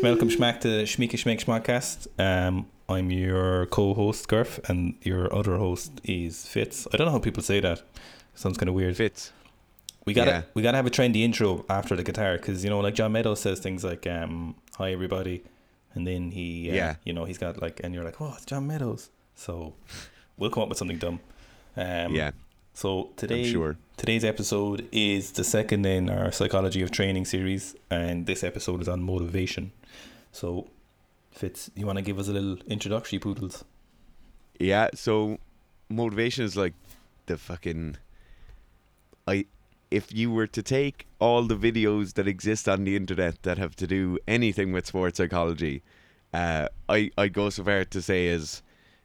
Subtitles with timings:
[0.00, 2.06] Schmelcome Schmack to Schmeeky Schmeck Schmackcast.
[2.18, 6.86] Um, I'm your co-host Gurf, and your other host is Fitz.
[6.92, 7.82] I don't know how people say that.
[8.34, 8.96] Sounds kind of weird.
[8.96, 9.32] Fitz.
[10.06, 10.42] We gotta Yeah.
[10.54, 13.40] we gotta have a trendy intro after the guitar because you know like John Meadows
[13.40, 15.42] says things like um, "Hi everybody,"
[15.94, 16.94] and then he uh, Yeah.
[17.04, 19.10] you know he's got like and you're like oh it's John Meadows.
[19.34, 19.74] So
[20.38, 21.20] we'll come up with something dumb.
[21.76, 22.30] Um, yeah,
[22.72, 23.76] So today sure.
[23.98, 28.88] Today's episode is the second in our Psychology of Training series, and this episode is
[28.88, 29.72] on motivation.
[30.32, 30.68] So,
[31.30, 33.64] Fitz, you want to give us a little introductory, poodles?
[34.58, 35.38] Yeah, so
[35.88, 36.74] motivation is like
[37.26, 37.96] the fucking
[39.26, 39.46] I
[39.90, 43.74] if you were to take all the videos that exist on the internet that have
[43.76, 45.82] to do anything with sports psychology,
[46.34, 48.62] uh I I'd go so far to say is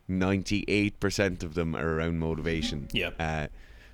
[0.10, 2.88] 98% of them are around motivation.
[2.92, 3.12] Yeah.
[3.20, 3.48] Uh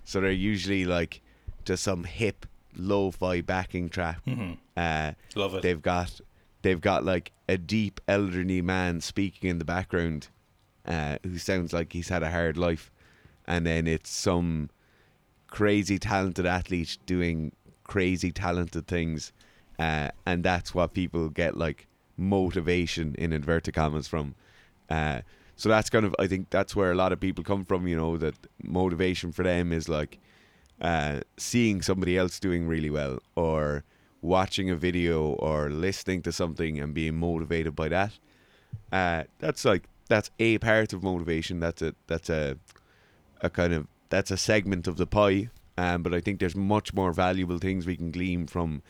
[0.03, 1.21] so they're usually like
[1.63, 2.45] just some hip
[2.75, 4.23] lo-fi backing track.
[4.25, 4.53] Mm-hmm.
[4.75, 5.61] Uh Love it.
[5.61, 6.19] they've got
[6.61, 10.27] they've got like a deep elderly man speaking in the background
[10.85, 12.91] uh, who sounds like he's had a hard life.
[13.47, 14.69] And then it's some
[15.47, 17.51] crazy talented athlete doing
[17.83, 19.33] crazy talented things
[19.79, 24.35] uh, and that's what people get like motivation in inverted commas from.
[24.89, 25.21] Uh,
[25.61, 27.95] so that's kind of i think that's where a lot of people come from you
[27.95, 30.17] know that motivation for them is like
[30.81, 33.83] uh, seeing somebody else doing really well or
[34.21, 38.13] watching a video or listening to something and being motivated by that
[38.91, 41.59] uh, that's like that's a part of motivation.
[41.59, 42.57] That's a that's a
[43.41, 45.49] a kind of that's a segment of the pie.
[45.77, 48.81] Um, but I think there's much more valuable things we can glean from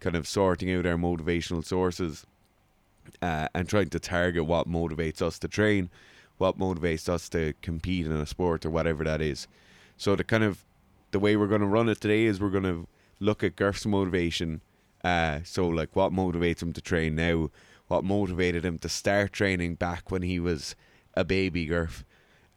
[0.00, 2.26] kind of sorting out our motivational sources
[3.20, 5.90] uh, and trying to target what motivates us to train
[6.38, 9.46] what motivates us to compete in a sport or whatever that is.
[9.98, 10.64] So the kind of
[11.10, 12.86] the way we're going to run it today is we're going to
[13.18, 14.62] look at Gurf's motivation
[15.04, 17.50] uh, so like what motivates him to train now?
[17.88, 20.76] What motivated him to start training back when he was
[21.14, 22.04] a baby Gurf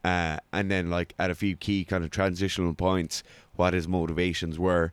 [0.04, 3.24] uh, and then like at a few key kind of transitional points
[3.56, 4.92] what his motivations were.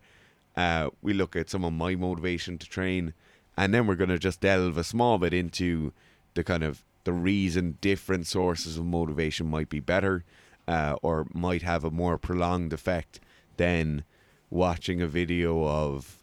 [0.56, 3.12] Uh, we look at some of my motivation to train
[3.56, 5.92] and then we're going to just delve a small bit into
[6.34, 10.24] the kind of the reason different sources of motivation might be better
[10.69, 13.20] uh, or might have a more prolonged effect
[13.56, 14.04] than
[14.50, 16.19] watching a video of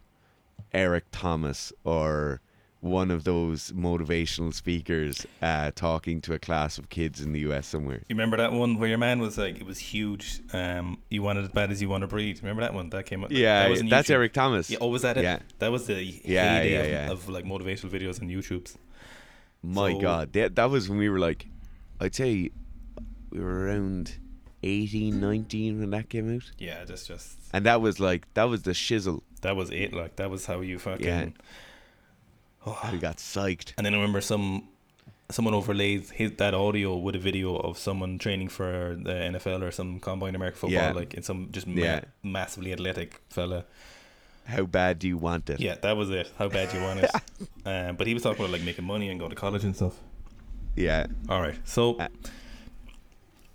[0.73, 2.41] Eric Thomas or
[2.79, 7.65] one of those motivational speakers uh, talking to a class of kids in the US
[7.67, 7.97] somewhere.
[8.07, 10.41] You remember that one where your man was like, it was huge.
[10.53, 12.37] Um, you want it as bad as you want to breathe.
[12.41, 13.31] Remember that one that came up?
[13.31, 14.69] Yeah, that was that's Eric Thomas.
[14.69, 15.23] Yeah, oh, was that it?
[15.23, 15.39] Yeah.
[15.59, 17.11] That was the Yeah, heyday yeah, of, yeah.
[17.11, 18.77] of like motivational videos on YouTube's.
[19.63, 21.47] My So- God, that, that was when we were like,
[21.99, 22.51] I'd say
[23.31, 24.17] we were around
[24.61, 26.43] 18, 19 when that came out.
[26.59, 29.21] Yeah, just just And that was like, that was the shizzle.
[29.41, 29.93] That was it.
[29.93, 31.05] Like that was how you fucking.
[31.05, 31.29] Yeah.
[32.65, 33.71] Oh, We got psyched.
[33.77, 34.67] And then I remember some
[35.29, 39.71] someone overlaid his that audio with a video of someone training for the NFL or
[39.71, 40.91] some combine American football, Yeah.
[40.91, 42.01] like in some just ma- Yeah.
[42.23, 43.63] massively athletic fella.
[44.45, 45.59] How bad do you want it?
[45.61, 46.29] Yeah, that was it.
[46.37, 47.11] How bad do you want it?
[47.65, 49.95] um, but he was talking about like making money and going to college and stuff.
[50.75, 51.07] Yeah.
[51.29, 51.95] All right, so.
[51.97, 52.07] Uh,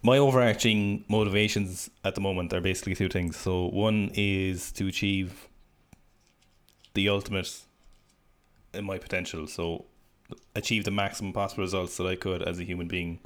[0.02, 3.36] my overarching motivations at the moment are basically two things.
[3.36, 5.48] So one is to achieve
[6.94, 7.60] the ultimate
[8.74, 9.46] in my potential.
[9.46, 9.84] So
[10.54, 13.20] achieve the maximum possible results that I could as a human being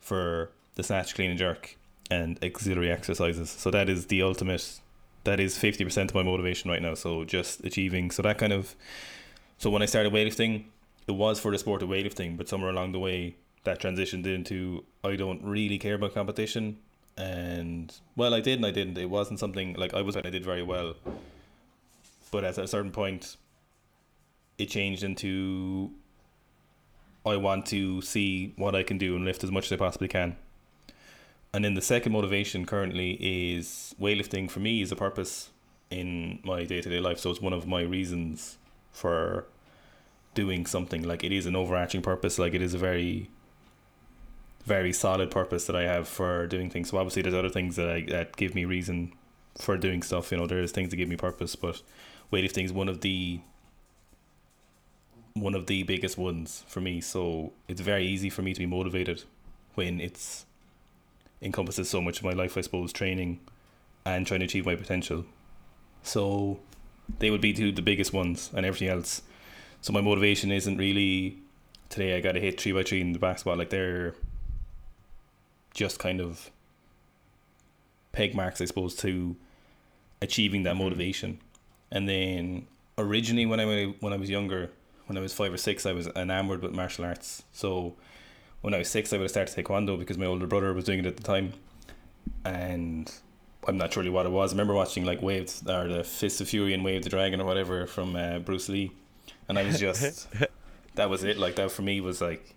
[0.00, 1.76] for the snatch, clean and jerk
[2.10, 3.50] and auxiliary exercises.
[3.50, 4.80] So that is the ultimate
[5.24, 6.94] that is fifty percent of my motivation right now.
[6.94, 8.74] So just achieving so that kind of
[9.58, 10.64] so when I started weightlifting,
[11.06, 14.84] it was for the sport of weightlifting, but somewhere along the way that transitioned into
[15.04, 16.78] I don't really care about competition
[17.18, 18.96] and well I did and I didn't.
[18.98, 20.94] It wasn't something like I was I did very well.
[22.30, 23.36] But at a certain point
[24.58, 25.90] it changed into
[27.24, 30.08] I want to see what I can do and lift as much as I possibly
[30.08, 30.36] can.
[31.52, 35.50] And then the second motivation currently is weightlifting for me is a purpose
[35.90, 37.18] in my day to day life.
[37.18, 38.56] So it's one of my reasons
[38.92, 39.46] for
[40.34, 41.02] doing something.
[41.02, 42.38] Like it is an overarching purpose.
[42.38, 43.30] Like it is a very,
[44.64, 46.90] very solid purpose that I have for doing things.
[46.90, 49.12] So obviously there's other things that I that give me reason
[49.58, 50.30] for doing stuff.
[50.30, 51.82] You know, there's things that give me purpose, but
[52.32, 53.40] weightlifting is one of the
[55.34, 57.00] one of the biggest ones for me.
[57.00, 59.24] So it's very easy for me to be motivated
[59.74, 60.44] when it's
[61.40, 63.40] encompasses so much of my life, I suppose, training
[64.04, 65.24] and trying to achieve my potential.
[66.02, 66.60] So
[67.18, 69.22] they would be two the biggest ones and everything else.
[69.80, 71.38] So my motivation isn't really
[71.88, 73.56] today I gotta hit three by three in the basketball.
[73.56, 74.14] Like they're
[75.72, 76.50] just kind of
[78.12, 79.36] peg marks, I suppose, to
[80.20, 80.84] achieving that mm-hmm.
[80.84, 81.40] motivation.
[81.90, 82.66] And then
[82.98, 84.70] originally when I when I was younger,
[85.06, 87.42] when I was five or six, I was enamored with martial arts.
[87.52, 87.96] So
[88.60, 91.00] when I was six, I would have started taekwondo because my older brother was doing
[91.00, 91.54] it at the time,
[92.44, 93.12] and
[93.66, 94.52] I'm not sure what it was.
[94.52, 97.40] I remember watching like Waves or the Fist of Fury and Way of the Dragon
[97.40, 98.92] or whatever from uh, Bruce Lee,
[99.48, 100.28] and I was just
[100.94, 101.38] that was it.
[101.38, 102.54] Like that for me was like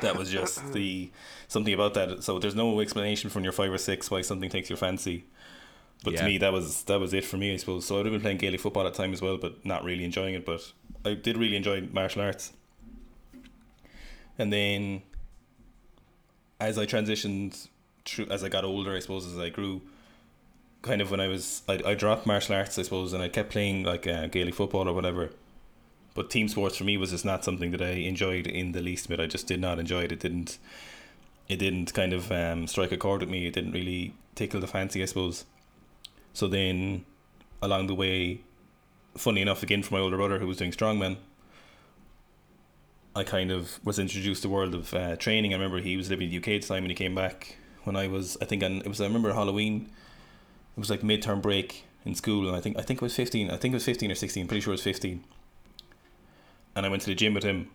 [0.00, 1.10] that was just the
[1.48, 2.22] something about that.
[2.22, 5.24] So there's no explanation from your five or six why something takes your fancy.
[6.04, 6.20] But Yeah.
[6.20, 7.86] to me, that was that was it for me, I suppose.
[7.86, 10.04] So I'd have been playing Gaelic football at the time as well, but not really
[10.04, 10.44] enjoying it.
[10.44, 10.72] But
[11.04, 12.52] I did really enjoy martial arts.
[14.38, 15.02] And then,
[16.60, 17.68] as I transitioned
[18.04, 19.82] through, as I got older, I suppose, as I grew,
[20.82, 23.50] kind of when I was, I, I dropped martial arts, I suppose, and I kept
[23.50, 25.30] playing like uh, Gaelic football or whatever.
[26.14, 29.08] But team sports for me was just not something that I enjoyed in the least
[29.08, 29.20] bit.
[29.20, 30.12] I just did not enjoy it.
[30.12, 30.58] It didn't,
[31.48, 33.46] it didn't kind of um, strike a chord with me.
[33.46, 35.44] It didn't really tickle the fancy, I suppose.
[36.32, 37.04] So then,
[37.62, 38.40] along the way,
[39.16, 41.16] funny enough, again from my older brother who was doing strongman,
[43.16, 45.52] I kind of was introduced to the world of uh, training.
[45.52, 47.56] I remember he was living in the UK at the time and he came back
[47.84, 49.90] when I was, I think, on, it was I remember Halloween.
[50.76, 53.50] It was like midterm break in school, and I think I think it was fifteen.
[53.50, 54.46] I think it was fifteen or sixteen.
[54.46, 55.24] Pretty sure it was fifteen.
[56.76, 57.70] And I went to the gym with him,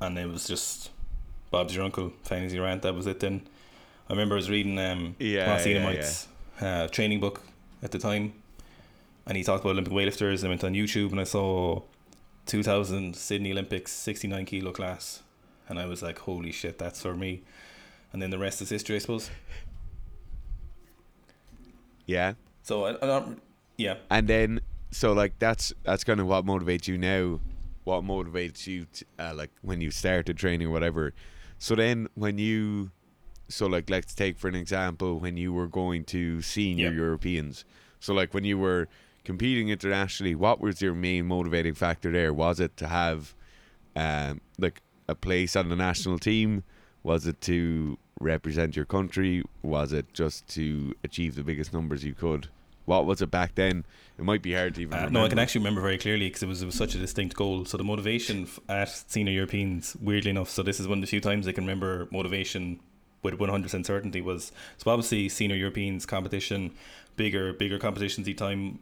[0.00, 0.90] and it was just
[1.50, 2.82] Bob's your uncle, fancy rant.
[2.82, 3.18] That was it.
[3.18, 3.48] Then
[4.08, 6.28] I remember I was reading um, Yeah, Ross yeah, Enamait's
[6.60, 7.42] uh, training book
[7.82, 8.32] at the time,
[9.26, 10.44] and he talked about Olympic weightlifters.
[10.44, 11.82] I went on YouTube and I saw
[12.46, 15.22] 2000 Sydney Olympics 69 kilo class,
[15.68, 17.42] and I was like, "Holy shit, that's for me!"
[18.12, 19.30] And then the rest is history, I suppose.
[22.06, 22.34] Yeah.
[22.62, 23.42] So I, I don't,
[23.76, 27.40] yeah, And then, so like that's that's kind of what motivates you now.
[27.84, 31.12] What motivates you, t uh, like when you started training or whatever.
[31.58, 32.90] So then, when you,
[33.48, 36.96] so like let's take for an example when you were going to senior Yeah.
[36.96, 37.64] Europeans.
[38.00, 38.88] So like when you were
[39.24, 42.32] competing internationally, what was your main motivating factor there?
[42.32, 43.34] Was it to have,
[43.94, 46.62] um, like a place on the national team?
[47.02, 49.42] Was it to represent your country?
[49.62, 52.48] Was it just to achieve the biggest numbers you could?
[52.84, 53.84] What was it back then?
[54.16, 55.18] It might be hard to even Uh, remember.
[55.18, 57.34] no, I can actually remember very clearly because it was it was such a distinct
[57.34, 57.64] goal.
[57.64, 61.20] So the motivation at senior Europeans, weirdly enough, so this is one of the few
[61.20, 62.78] times I can remember motivation
[63.32, 66.72] with one hundred percent certainty was so obviously senior Europeans competition,
[67.16, 68.78] bigger bigger competitions each time,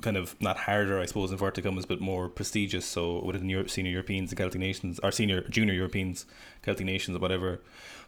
[0.00, 2.84] kind of not harder I suppose in inverted commas, but more prestigious.
[2.84, 6.26] So within Europe, senior Europeans and Celtic nations, or senior junior Europeans,
[6.62, 7.60] Celtic nations or whatever,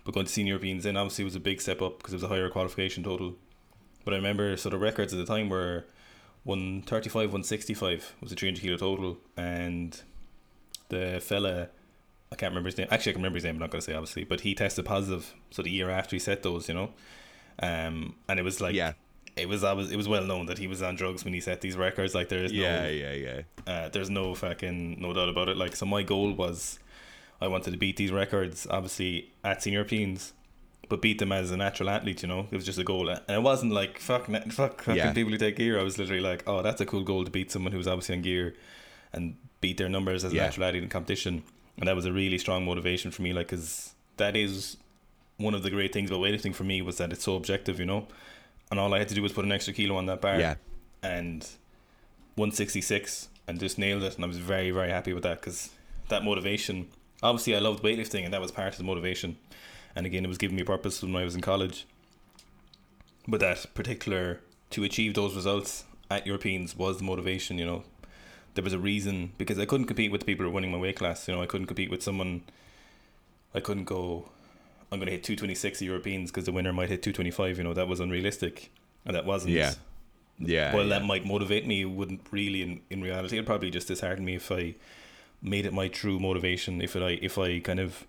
[0.05, 2.25] but going to senior Europeans then obviously was a big step up because it was
[2.25, 3.35] a higher qualification total.
[4.05, 5.85] But I remember so the records at the time were
[6.45, 10.01] 135, 165 was a 300 kilo total, and
[10.91, 11.69] the fella,
[12.35, 12.89] I can't remember his name.
[12.91, 13.55] Actually, I can remember his name.
[13.55, 15.33] But I'm not going to say obviously, but he tested positive.
[15.53, 16.91] So the year after he set those, you know,
[17.63, 18.95] um, and it was like, yeah,
[19.37, 21.41] it was, I was, it was well known that he was on drugs when he
[21.41, 22.13] set these records.
[22.13, 23.41] Like there is yeah, no, yeah, yeah.
[23.73, 25.57] uh, there's no fucking no doubt about it.
[25.57, 26.81] Like so, my goal was,
[27.41, 30.33] I wanted to beat these records, obviously at senior Europeans,
[30.89, 32.23] but beat them as a natural athlete.
[32.23, 35.13] You know, it was just a goal, and it wasn't like fuck, fuck, fucking Yeah.
[35.13, 35.79] people who take gear.
[35.79, 38.23] I was literally like, oh, that's a cool goal to beat someone who's obviously on
[38.23, 38.55] gear,
[39.13, 41.43] and beat their numbers as a natural athlete in competition,
[41.79, 43.33] and that was a really strong motivation for me.
[43.33, 44.77] Like, cause that is
[45.37, 47.79] one of the great things about weightlifting for me was that it's so objective.
[47.79, 48.07] You know,
[48.71, 50.55] and all I had to do was put an extra kilo on that bar Yeah,
[51.03, 51.43] and
[52.37, 55.71] 166 and just nailed it and I was very very happy with that because
[56.09, 56.89] that motivation
[57.23, 59.37] obviously I loved weightlifting and that was part of the motivation
[59.95, 61.87] and again it was giving me purpose when I was in college
[63.29, 64.41] but that particular
[64.71, 67.85] to achieve those results at Europeans was the motivation you know
[68.55, 70.79] there was a reason because I couldn't compete with the people who were winning my
[70.79, 72.43] weight class you know I couldn't compete with someone
[73.55, 74.29] I couldn't go
[74.93, 77.89] I'm going to hit 226 Europeans because the winner might hit 225 you know that
[77.89, 78.71] was unrealistic
[79.05, 79.75] and that wasn't Yeah.
[80.39, 80.75] yeah.
[80.75, 80.99] well, yeah.
[80.99, 81.83] that might motivate me.
[81.83, 84.75] It wouldn't really, in, in reality, it'd probably just dishearten me if I
[85.43, 86.81] made it my true motivation.
[86.81, 88.07] If it, I if I kind of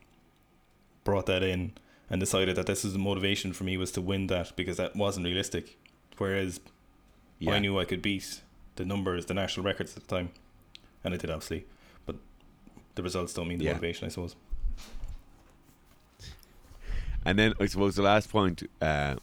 [1.03, 1.73] brought that in
[2.09, 4.95] and decided that this is the motivation for me was to win that because that
[4.95, 5.77] wasn't realistic.
[6.17, 6.59] Whereas
[7.39, 7.53] yeah.
[7.53, 8.41] I knew I could beat
[8.75, 10.29] the numbers, the national records at the time,
[11.03, 11.65] and I did obviously,
[12.05, 12.15] but
[12.95, 13.71] the results don't mean the Yeah.
[13.73, 14.35] motivation, I suppose.
[17.25, 19.15] And then I suppose the last point, uh,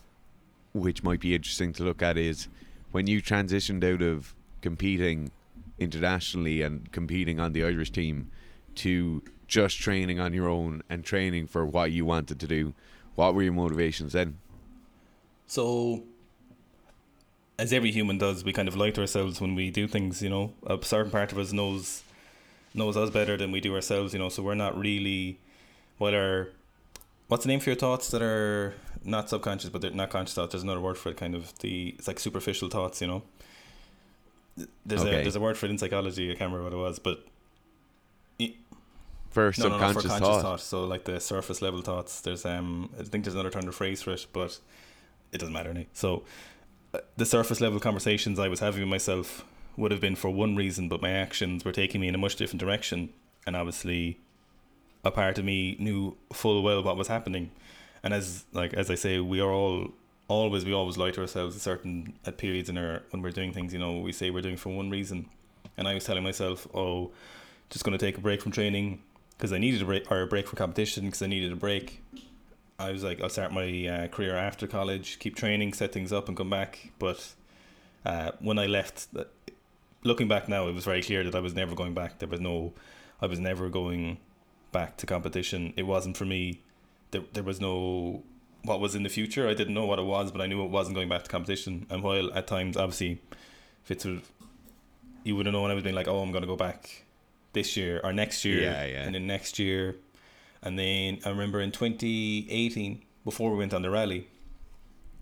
[0.73, 2.49] which might be interesting to look at, is
[2.91, 5.31] when you transitioned out of competing
[5.79, 8.31] internationally and competing on the Irish team
[8.77, 12.75] to just training on your own and training for what you wanted to do.
[13.15, 14.39] What were your motivations then?
[15.47, 16.05] So,
[17.63, 20.21] as every human does, we kind of lie to ourselves when we do things.
[20.21, 22.03] You know, a certain part of us knows
[22.75, 24.13] knows us better than we do ourselves.
[24.13, 25.39] You know, so we're not really
[25.99, 26.51] what are
[27.29, 30.53] what's the name for your thoughts that are not subconscious, but they're not conscious thoughts.
[30.53, 31.17] There's another word for it.
[31.17, 33.01] Kind of the it's like superficial thoughts.
[33.01, 33.23] You know,
[34.85, 35.21] there's Okay.
[35.21, 36.31] a there's a word for it in psychology.
[36.33, 37.25] I can't remember what it was, but
[39.31, 40.43] for no, no, no, subconscious for conscious thought.
[40.43, 40.61] thought.
[40.61, 42.21] So like the surface level thoughts.
[42.21, 44.59] There's um, I think there's another term of phrase for it, but
[45.33, 45.71] it doesn't matter.
[45.71, 45.87] Any.
[45.95, 46.25] So
[47.17, 49.45] the surface level conversations I was having with myself
[49.77, 52.37] would have been for one reason, but my actions were taking me in a much
[52.37, 53.11] different direction,
[53.47, 54.19] and obviously,
[55.05, 57.51] a part of me knew full well what was happening,
[58.03, 59.93] and as like as I say, we are all
[60.29, 63.53] always we always lie to ourselves at certain at periods in our when we're doing
[63.53, 63.73] things.
[63.73, 65.29] You know, we say we're doing for one reason,
[65.77, 67.11] and I was telling myself, oh,
[67.71, 69.03] just going to take a break from training
[69.37, 72.03] because I needed a break or a break from competition because I needed a break.
[72.83, 76.29] I was like, I'll start my uh, career after college, keep training, set things up,
[76.29, 76.91] and come back.
[76.99, 77.35] But
[78.05, 79.25] uh, when I left, uh,
[80.05, 82.19] looking back now, it was very clear that I was never going back.
[82.19, 82.73] There was no,
[83.21, 84.19] I was never going
[84.73, 85.73] back to competition.
[85.77, 86.61] It wasn't for me.
[87.11, 88.23] There, there was no
[88.65, 89.49] what was in the future.
[89.49, 91.87] I didn't know what it was, but I knew it wasn't going back to competition.
[91.91, 93.21] And while at times, obviously,
[93.83, 94.23] Fitz would,
[95.25, 97.05] you would have known I was being like, oh, I'm going to go back
[97.53, 99.03] this year or next year, Yeah, yeah.
[99.03, 99.97] and then next year,
[100.63, 104.29] and then I remember in 2018 before we went on the rally,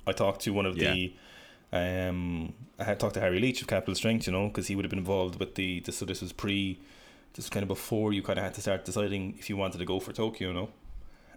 [0.06, 1.12] I talked to one of the,
[1.73, 4.85] um, I had talked to Harry Leach of Capital Strength, you know, because he would
[4.85, 6.78] have been involved with the, the so this was pre,
[7.35, 9.78] this was kind of before you kind of had to start deciding if you wanted
[9.78, 10.70] to go for Tokyo, you know,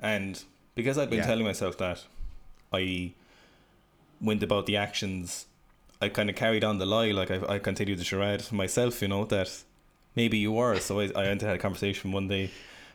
[0.01, 0.43] and
[0.75, 1.27] because I'd been Yeah.
[1.27, 2.05] telling myself that,
[2.71, 3.13] I
[4.21, 5.45] went about the actions.
[6.01, 9.07] I kind of carried on the lie, like I, I continued the charade myself, you
[9.07, 9.63] know, that
[10.15, 10.79] maybe you were.
[10.79, 12.49] So I, I had a conversation one day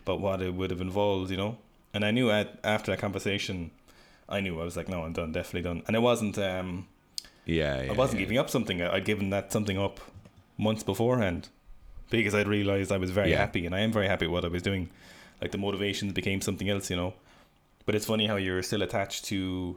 [0.09, 1.59] about what it would have involved, you know.
[1.93, 3.71] And I knew at, after that conversation,
[4.29, 5.83] I knew I was like, no, I'm done, definitely done.
[5.87, 6.87] And it wasn't, um,
[7.45, 8.25] Yeah, yeah I wasn't yeah.
[8.25, 8.83] giving up something.
[8.83, 10.01] I'd given that something up
[10.57, 11.49] months beforehand
[12.11, 13.39] because I'd realized I was very Yeah.
[13.39, 14.89] happy, and I am very happy with what I was doing.
[15.41, 17.15] Like the motivations became something else, you know.
[17.87, 19.77] But it's funny how you're still attached to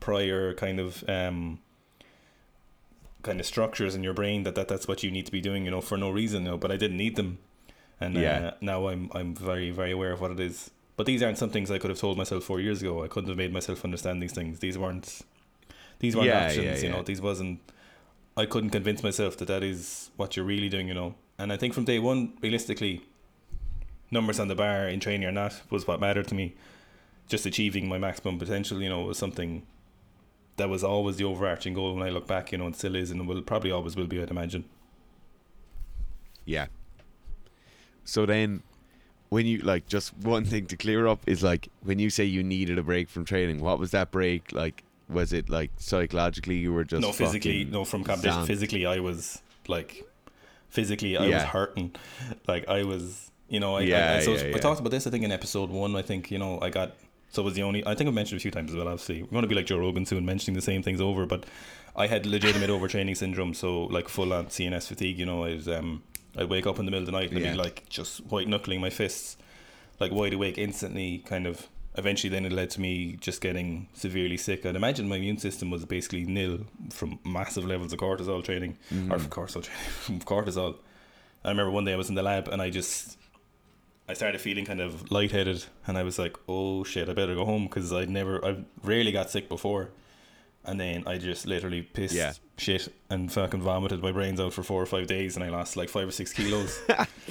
[0.00, 1.58] prior kind of um,
[3.22, 5.64] kind of structures in your brain that, that that's what you need to be doing,
[5.64, 6.58] you know, for no reason, you know.
[6.58, 7.38] But I didn't need them,
[8.04, 8.38] and Yeah.
[8.48, 10.70] uh, now I'm I'm very very aware of what it is.
[10.96, 13.02] But these aren't some things I could have told myself four years ago.
[13.02, 14.58] I couldn't have made myself understand these things.
[14.58, 15.22] These weren't
[16.00, 17.02] these weren't Yeah, options, yeah, you know.
[17.02, 17.60] These wasn't.
[18.36, 21.14] I couldn't convince myself that that is what you're really doing, you know.
[21.38, 23.02] And I think from day one, realistically,
[24.10, 26.54] numbers on the bar in training or not was what mattered to me.
[27.28, 29.62] Just achieving my maximum potential, you know, was something
[30.56, 33.10] that was always the overarching goal when I look back, you know, and still is,
[33.10, 34.64] and will probably always will be, I'd imagine.
[36.44, 36.66] Yeah.
[38.04, 38.62] So then,
[39.28, 42.42] when you like, just one thing to clear up is like when you say you
[42.42, 44.82] needed a break from training, what was that break like?
[45.08, 48.46] Was it like psychologically you were just no, physically, no, from competition.
[48.46, 50.04] Physically, I was like,
[50.70, 51.94] physically, I was hurting.
[52.48, 54.58] Like I was, you know, I, I- Yeah, I, so yeah, I yeah.
[54.58, 55.06] talked about this.
[55.06, 55.96] I think in episode one.
[55.96, 56.94] I think you know, I got
[57.30, 57.86] so it was the only.
[57.86, 58.88] I think I've mentioned it a few times as well.
[58.88, 61.24] Obviously, we're going to be like Joe Rogan soon, mentioning the same things over.
[61.26, 61.44] But
[61.96, 65.18] I had legitimate overtraining syndrome, so like full on CNS fatigue.
[65.18, 66.02] You know, I was um,
[66.36, 67.52] I'd wake up in the middle of the night and I'd Yeah.
[67.52, 69.36] be like just white knuckling my fists,
[70.00, 71.18] like wide awake instantly.
[71.26, 71.68] Kind of.
[71.94, 74.64] Eventually, then it led to me just getting severely sick.
[74.64, 76.60] I'd imagine my immune system was basically nil
[76.90, 78.78] from massive levels of cortisol training,
[79.10, 79.28] or Mhm.
[79.28, 80.76] cortisol training, from cortisol.
[81.44, 83.18] I remember one day I was in the lab and I just,
[84.08, 87.44] I started feeling kind of lightheaded, and I was like, "Oh shit, I better go
[87.44, 89.90] home" because I'd never, I rarely got sick before,
[90.64, 92.32] and then I just literally pissed Yeah.
[92.56, 95.76] Shit and fucking vomited my brains out for four or five days, and I lost
[95.76, 96.80] like five or six kilos.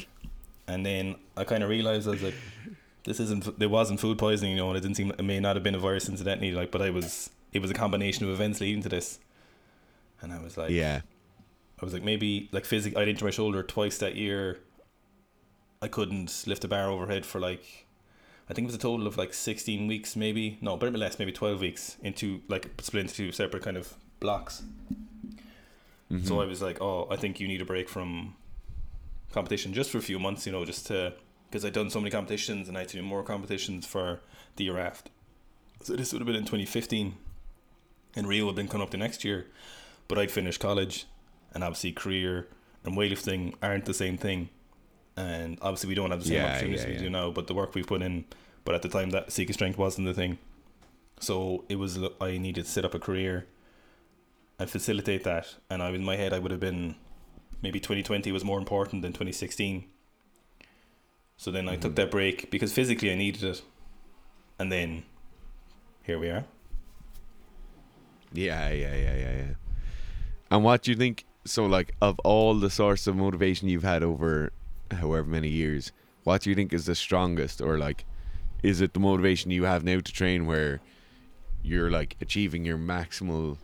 [0.68, 2.36] and then I kind of realized I was like,
[3.04, 5.56] "This isn't, there wasn't food poisoning, you know, and it didn't seem, it may not
[5.56, 8.62] have been a virus incidentally, like, but I was, it was a combination of events
[8.62, 9.20] leading to this."
[10.22, 11.02] And I was like, yeah,
[11.82, 14.60] I was like maybe like physically I'd injured my shoulder twice that year.
[15.82, 17.88] I couldn't lift a bar overhead for like
[18.50, 20.60] I think it was a total of like sixteen weeks maybe.
[20.62, 24.64] No, but less, maybe twelve weeks into like split into two separate kind of blocks.
[26.12, 26.28] Mhm.
[26.28, 28.36] So I was like, Oh, I think you need a break from
[29.32, 31.14] competition just for a few months, you know, just to
[31.50, 34.22] because I'd done so many competitions and I had to do more competitions for
[34.56, 35.12] the year after.
[35.84, 37.16] So this would have been in twenty fifteen.
[38.16, 39.48] And Rio would have been coming up the next year.
[40.10, 41.06] But I'd finished college
[41.54, 42.48] and obviously career
[42.84, 44.50] and weightlifting aren't the same thing.
[45.16, 47.54] And obviously we don't have the same Yeah, opportunities yeah, we do now, but the
[47.54, 48.26] work we've put in
[48.64, 50.38] but at the time that seeking Strength wasn't the thing.
[51.20, 53.46] So it was I needed to set up a career
[54.62, 55.56] and facilitate that.
[55.70, 56.96] And I in my head I would have been
[57.62, 59.86] maybe twenty twenty was more important than twenty sixteen.
[61.38, 61.96] So then I took Mhm.
[61.96, 63.64] that break because physically I needed it.
[64.60, 65.04] And then
[66.04, 66.46] here we are.
[68.34, 69.54] yeah, yeah, yeah, yeah, yeah.
[70.52, 71.26] And what do you think?
[71.44, 74.52] So, like, of all the source of motivation you've had over
[74.92, 75.92] however many years,
[76.24, 78.06] what do you think is the strongest, or like,
[78.62, 80.80] is it the motivation you have now to train where
[81.64, 83.58] you're like achieving your maximal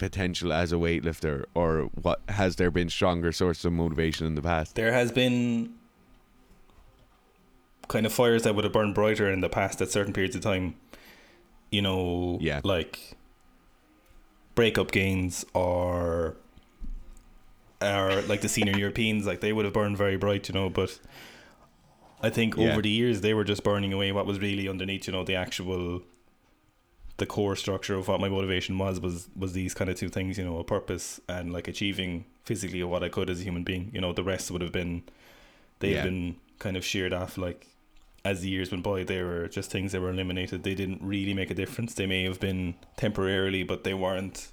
[0.00, 4.42] potential as a weightlifter, or what has there been stronger sources of motivation in the
[4.42, 4.74] past?
[4.74, 5.74] There has been
[7.86, 10.42] kind of fires that would have burned brighter in the past at certain periods of
[10.42, 10.74] time.
[11.70, 12.60] You know, Yeah.
[12.64, 13.16] like
[14.56, 16.36] breakup gains or
[17.82, 20.98] or like the senior Europeans, like they would have burned very bright, you know, but
[22.22, 22.72] I think Yeah.
[22.72, 25.34] over the years they were just burning away what was really underneath, you know, the
[25.34, 26.02] actual
[27.20, 30.38] the core structure of what my motivation was was was these kind of two things,
[30.38, 33.90] you know, a purpose and like achieving physically what I could as a human being.
[33.94, 35.02] You know, the rest would have been
[35.80, 36.02] they've Yeah.
[36.10, 37.66] been kind of sheared off like
[38.24, 40.62] as the years went by they were just things that were eliminated.
[40.62, 41.94] They didn't really make a difference.
[41.94, 44.50] They may have been temporarily, but they weren't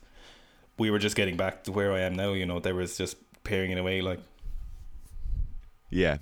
[0.77, 3.15] we were just getting back to where I am now, you know, there was just
[3.43, 4.19] paring it away like
[5.89, 6.17] Yeah.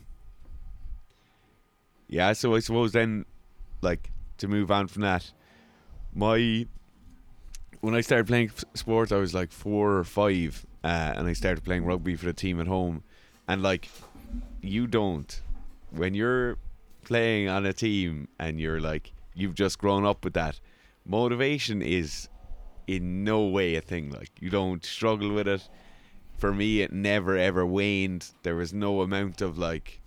[2.07, 3.25] Yeah, so I suppose then,
[3.81, 5.31] like, to move on from that,
[6.15, 6.65] my.
[7.81, 11.63] When I started playing sports, I was like four or five, uh, and I started
[11.63, 13.03] playing rugby for the team at home.
[13.47, 13.89] And, like,
[14.61, 15.41] you don't.
[15.91, 16.57] When you're
[17.03, 20.59] playing on a team and you're like, you've just grown up with that,
[21.05, 22.27] motivation is
[22.87, 24.09] in no way a thing.
[24.09, 25.69] Like, you don't struggle with it
[26.37, 30.01] for me it never ever waned there was no amount of like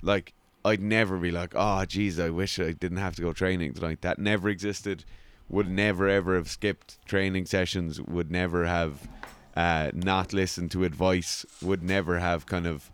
[0.00, 0.32] like
[0.64, 4.00] i'd never be like oh jeez i wish i didn't have to go training tonight
[4.02, 5.04] that never existed
[5.52, 9.06] would never ever have skipped training sessions would never have
[9.54, 12.90] uh, not listened to advice would never have kind of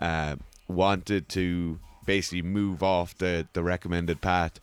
[0.00, 0.34] uh,
[0.66, 4.58] wanted to basically move off the the recommended path.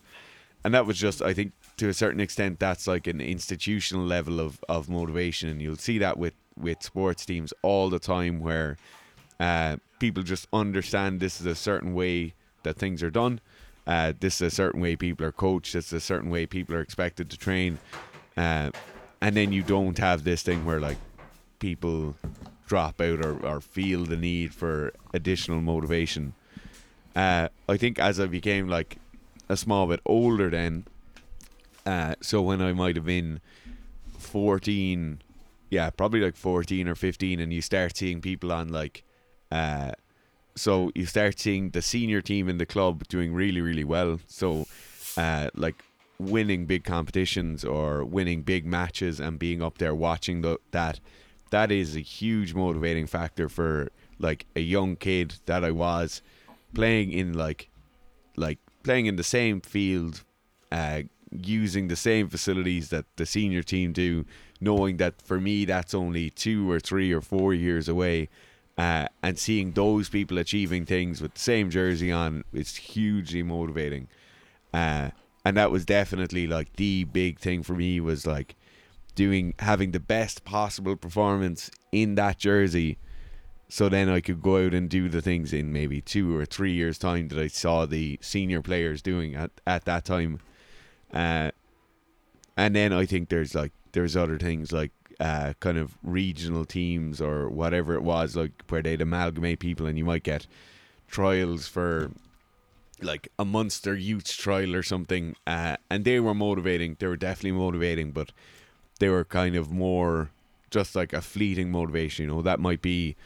[0.64, 4.40] And that was just i think to a certain extent that's like an institutional level
[4.40, 5.48] of, of motivation.
[5.48, 8.76] And you'll see that with with sports teams all the time where
[9.38, 13.40] uh, people just understand this is a certain way that things are done
[13.86, 15.72] uh, this is a certain way people are coached.
[15.72, 17.78] This is a certain way people are expected to train.
[18.36, 18.70] Uh,
[19.20, 20.98] and then you don't have this thing where like
[21.58, 22.16] people
[22.66, 26.34] drop out or, or feel the need for additional motivation.
[27.14, 28.98] Uh, I think as I became like
[29.48, 30.86] a small bit older then
[31.84, 33.40] uh, so when I might have been
[34.18, 35.22] 14
[35.70, 39.04] yeah probably like 14 or 15 and you start seeing people on like
[39.50, 39.92] uh,
[40.56, 44.18] so you start seeing the senior team in the club doing really really well.
[44.26, 44.66] So
[45.16, 45.82] uh, like
[46.18, 51.00] winning big competitions or winning big matches and being up there watching the, that
[51.50, 56.22] that is a huge motivating factor for like a young kid that I was
[56.74, 57.68] playing in like
[58.36, 60.24] like playing in the same field
[60.72, 64.24] uh, using the same facilities that the senior team do
[64.60, 68.28] knowing that for me that's only two or three or four years away
[68.78, 74.08] uh, and seeing those people achieving things with the same jersey on is hugely motivating.
[74.72, 75.10] Uh,
[75.44, 78.54] and that was definitely like the big thing for me was like
[79.14, 82.98] doing having the best possible performance in that jersey
[83.68, 86.72] so then I could go out and do the things in maybe two or three
[86.72, 90.40] years time that I saw the senior players doing at, at that time.
[91.12, 91.50] Uh,
[92.56, 97.20] and then I think there's like there's other things like uh, kind of regional teams
[97.20, 100.46] or whatever it was like where they'd amalgamate people and you might get
[101.08, 102.10] trials for
[103.00, 107.52] like a Munster youth trial or something uh, and they were motivating they were definitely
[107.52, 108.32] motivating but
[108.98, 110.30] they were kind of more
[110.70, 112.42] just like a fleeting motivation you know?
[112.42, 113.16] That might be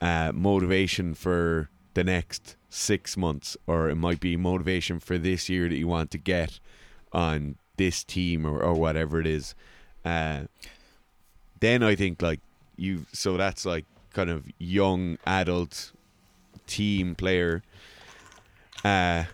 [0.00, 5.68] uh, motivation for the next six months or it might be motivation for this year
[5.68, 6.60] that you want to get
[7.12, 9.54] on this team or, or whatever it is.
[10.04, 10.42] Uh,
[11.62, 12.40] then I think like
[12.76, 15.92] you so that's like kind of young adult
[16.66, 17.62] team player
[18.84, 19.24] uh,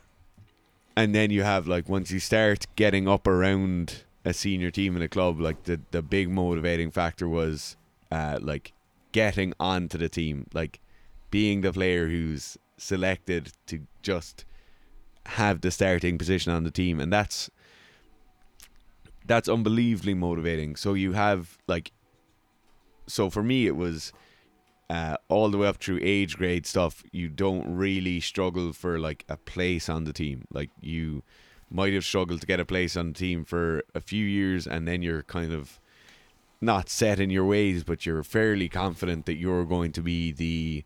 [0.95, 5.01] and then you have like once you start getting up around a senior team in
[5.01, 7.77] a club like the the big motivating factor was
[8.13, 8.73] uh, like
[9.13, 10.81] getting onto the team like
[11.31, 14.45] being the player who's selected to just
[15.25, 17.51] have the starting position on the team and that's
[19.29, 20.75] that's unbelievably motivating.
[20.75, 21.93] So you have like
[23.09, 24.13] so for me it was
[24.91, 29.25] uh, all the way up through age grade stuff you don't really struggle for like
[29.29, 30.47] a place on the team.
[30.51, 31.23] Like you
[31.71, 34.89] might have struggled to get a place on the team for a few years and
[34.89, 35.79] then you're kind of
[36.61, 40.83] not set in your ways but you're fairly confident that you're going to be the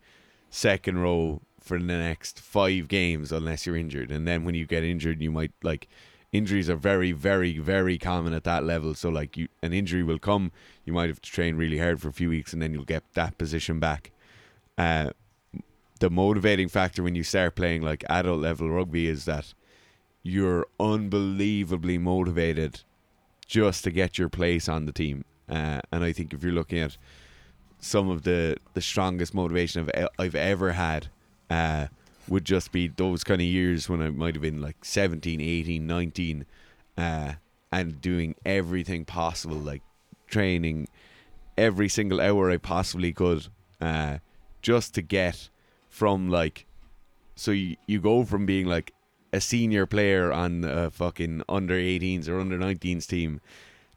[0.51, 4.11] second row for the next five games unless you're injured.
[4.11, 5.89] And then when you get injured you might like
[6.33, 8.95] injuries are very very very common at that level.
[8.95, 10.51] So like you an injury will come
[10.85, 13.05] you might have to train really hard for a few weeks and then you'll get
[13.15, 14.11] that position back.
[14.79, 15.11] Uh,
[16.01, 19.55] the motivating factor when you start playing like adult level rugby is that
[20.23, 22.81] you're unbelievably motivated
[23.47, 25.25] just to get your place on the team.
[25.49, 26.97] Uh, and I think if you're looking at
[27.79, 31.09] some of the the strongest motivation I've, I've ever had
[31.51, 31.89] uh,
[32.29, 35.87] would just be those kind of years when I might have been like 17, 18,
[35.87, 36.47] 19,
[36.97, 37.33] uh,
[37.73, 39.83] and doing everything possible, like
[40.27, 40.89] training
[41.57, 43.49] every single hour I possibly could,
[43.81, 44.19] uh,
[44.61, 45.49] just to get
[45.89, 46.67] from like,
[47.35, 48.93] so you, you go from being like
[49.33, 53.41] a senior player on a fucking under 18s or under 19s team,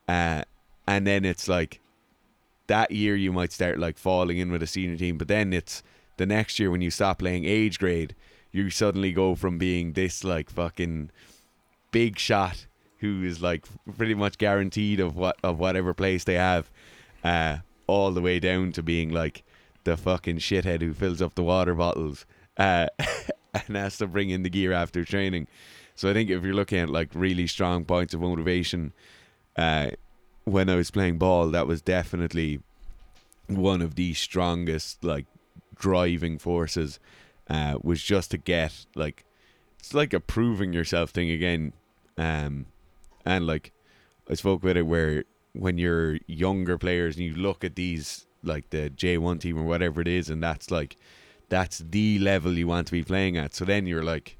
[0.08, 0.44] uh,
[0.88, 1.82] and then it's like
[2.68, 5.84] that year you might start like falling in with a senior team, but then it's
[6.18, 8.16] the next year when you stop playing age grade,
[8.52, 11.10] you suddenly go from being this like fucking
[11.92, 12.68] big shot
[13.00, 13.66] who is like
[13.98, 16.70] pretty much guaranteed of what of whatever place they have,
[17.24, 19.44] uh, all the way down to being like
[19.84, 22.26] the fucking shithead who fills up the water bottles
[22.58, 22.88] uh,
[23.54, 25.48] and has to bring in the gear after training.
[25.96, 28.94] So I think if you're looking at like really strong points of motivation,
[29.56, 29.92] uh,
[30.44, 32.62] when I was playing ball, that was definitely
[33.48, 35.26] one of the strongest like
[35.76, 37.00] driving forces.
[37.48, 39.24] Uh, was just to get like
[39.80, 41.74] it's like a proving yourself thing again.
[42.18, 42.66] Um,
[43.24, 43.72] and like
[44.30, 48.70] I spoke with it where when you're younger players and you look at these like
[48.72, 50.98] the J1 team or whatever it is, and that's like
[51.50, 53.54] that's the level you want to be playing at.
[53.54, 54.38] So then you're like,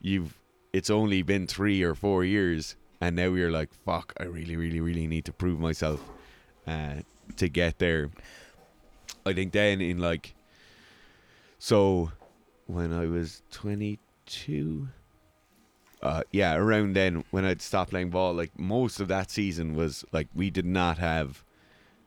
[0.00, 0.38] you've
[0.72, 4.80] it's only been three or four years, and now you're like, fuck, I really, really,
[4.80, 6.00] really need to prove myself
[6.66, 6.96] uh,
[7.36, 8.10] to get there.
[9.24, 10.33] I think then in like,
[11.64, 12.12] so
[12.66, 14.86] when I was 22,
[16.02, 20.04] uh, yeah, around then when I'd stopped playing ball, like most of that season was
[20.12, 21.42] like we did not have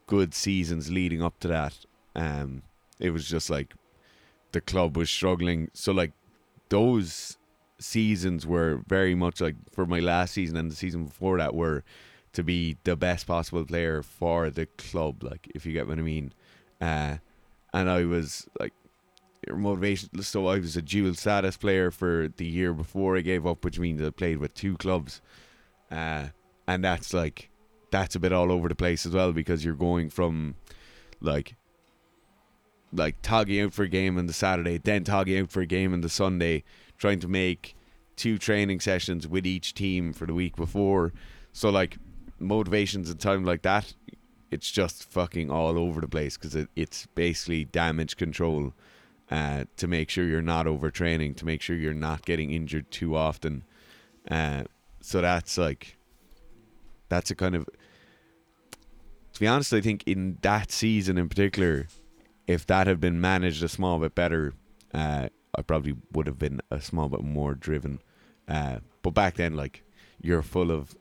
[0.06, 1.76] good seasons leading up to that.
[2.16, 2.62] Um,
[3.00, 3.74] it was just like
[4.52, 5.72] the club was struggling.
[5.74, 6.12] So like
[6.70, 7.40] those
[7.80, 11.84] seasons were very much like for my last season and the season before that were
[12.34, 15.24] to be the best possible player for the club.
[15.24, 16.32] Like if you get what I mean.
[16.80, 17.18] Uh,
[17.74, 18.74] and I was like
[19.56, 20.22] motivation.
[20.22, 23.80] So I was a dual status player for the year before I gave up, which
[23.80, 25.22] means I played with two clubs,
[25.92, 26.28] uh,
[26.68, 27.50] and that's like
[27.92, 30.56] that's a bit all over the place as well because you're going from
[31.22, 31.56] like
[32.94, 35.94] like togging out for a game on the Saturday, then togging out for a game
[35.94, 36.64] on the Sunday,
[36.98, 37.76] trying to make
[38.16, 41.14] two training sessions with each team for the week before.
[41.54, 41.98] So like
[42.40, 43.94] motivations and time like that,
[44.52, 48.74] it's just fucking all over the place because it, it's basically damage control
[49.30, 53.16] uh, to make sure you're not overtraining, to make sure you're not getting injured too
[53.16, 53.64] often.
[54.30, 54.64] Uh,
[55.02, 55.98] so that's like,
[57.10, 57.68] that's a kind of,
[59.34, 61.88] to be honest, I think in that season in particular,
[62.48, 64.54] if that had been managed a small bit better,
[64.94, 68.00] uh, I probably would have been a small bit more driven.
[68.48, 69.84] Uh, but back then, like,
[70.22, 70.96] you're full of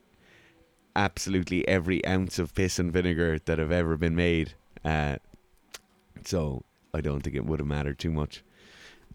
[0.95, 4.53] absolutely every ounce of piss and vinegar that have ever been made.
[4.83, 5.17] Uh,
[6.25, 6.63] so
[6.97, 8.43] I don't think it would have mattered too much.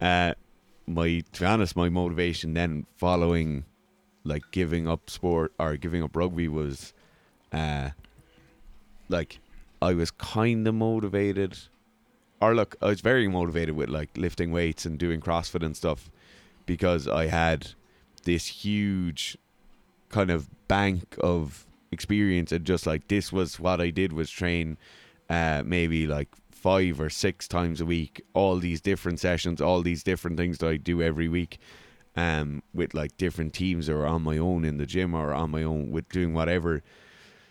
[0.01, 0.35] Uh,
[0.87, 3.65] my to be honest, my motivation then following
[4.25, 6.93] like giving up sport or giving up rugby was
[7.53, 7.91] uh
[9.09, 9.41] like
[9.81, 11.59] I was kind of motivated
[12.41, 16.11] or look I was very motivated with like lifting weights and doing CrossFit and stuff
[16.67, 17.73] because I had
[18.25, 19.37] this huge
[20.09, 24.79] kind of bank of experience and just like this was what I did was train
[25.29, 26.29] uh maybe like
[26.63, 30.69] five or six times a week, all these different sessions, all these different things that
[30.69, 31.59] I do every week,
[32.17, 35.65] um, with like different teams or on my own in the gym or on my
[35.65, 36.83] own with doing whatever.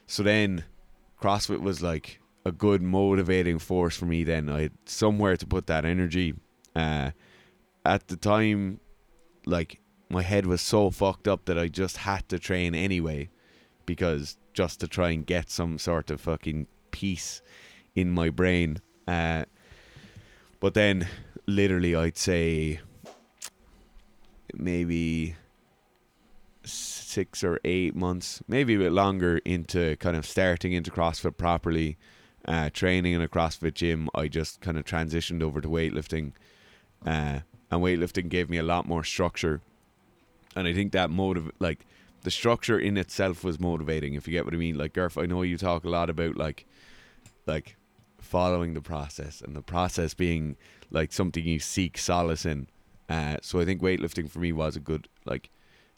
[0.07, 0.63] So then
[1.21, 4.49] CrossFit was like a good motivating force for me then.
[4.49, 6.33] I had somewhere to put that energy.
[6.73, 7.11] Uh,
[7.85, 8.79] at the time,
[9.45, 13.29] like my head was so fucked up that I just had to train anyway
[13.85, 17.41] because just to try and get some sort of fucking peace
[17.95, 18.79] in my brain.
[19.07, 19.45] Uh,
[20.59, 21.07] but then,
[21.47, 22.79] literally, I'd say
[24.53, 25.35] maybe
[26.63, 31.97] six or eight months, maybe a bit longer into kind of starting into CrossFit properly,
[32.45, 34.09] uh, training in a CrossFit gym.
[34.13, 36.33] I just kind of transitioned over to weightlifting,
[37.05, 39.61] uh, and weightlifting gave me a lot more structure.
[40.55, 41.85] And I think that motive, like
[42.21, 44.13] the structure in itself, was motivating.
[44.13, 46.37] If you get what I mean, like Garf, I know you talk a lot about
[46.37, 46.65] like,
[47.45, 47.75] like
[48.21, 50.55] following the process and the process being
[50.89, 52.67] like something you seek solace in.
[53.09, 55.49] Uh, so I think weightlifting for me was a good like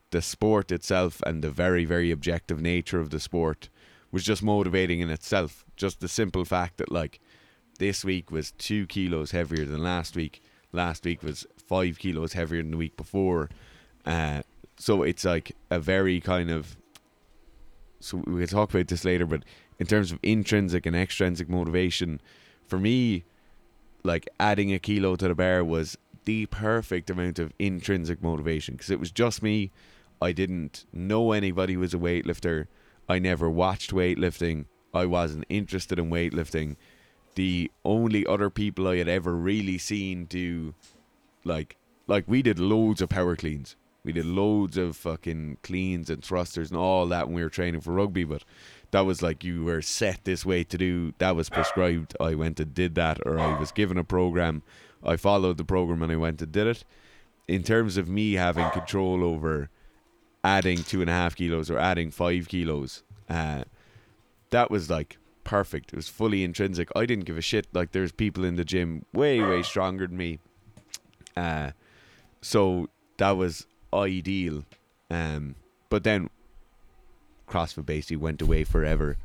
[0.09, 3.69] the sport itself and the very very objective nature of the sport
[4.11, 5.65] was just motivating in itself.
[5.75, 7.19] Just the simple fact that like
[7.79, 10.41] this week was two kilos heavier than last week.
[10.71, 13.49] Last week was five kilos heavier than the week before.
[14.05, 14.43] Uh,
[14.77, 16.77] so it's like a very kind of.
[17.99, 19.43] So we will talk about this later, but
[19.79, 22.21] in terms of intrinsic and extrinsic motivation,
[22.67, 23.23] for me,
[24.03, 28.89] like adding a kilo to the bar was the perfect amount of intrinsic motivation because
[28.89, 29.71] it was just me.
[30.21, 32.67] I didn't know anybody was a weightlifter.
[33.09, 34.65] I never watched weightlifting.
[34.93, 36.75] I wasn't interested in weightlifting.
[37.35, 40.75] The only other people I had ever really seen do
[41.43, 43.75] like like we did loads of power cleans.
[44.03, 47.81] We did loads of fucking cleans and thrusters and all that when we were training
[47.81, 48.43] for rugby, but
[48.93, 52.15] that was like you were set this way to do that was prescribed.
[52.19, 54.61] I went and did that or I was given a program.
[55.03, 56.83] I followed the program and I went and did it.
[57.47, 59.71] In terms of me having control over
[60.43, 63.63] adding two and a half kilos or adding five kilos, uh,
[64.51, 65.91] that was like perfect.
[65.91, 66.89] It was fully intrinsic.
[66.95, 67.65] I didn't give a shit.
[67.73, 70.37] Like there's people in the gym way, way stronger than me.
[71.35, 71.71] Uh,
[72.43, 74.65] so that was ideal.
[75.09, 75.55] Um,
[75.89, 76.29] but then
[77.53, 79.17] CrossFit basically went away forever.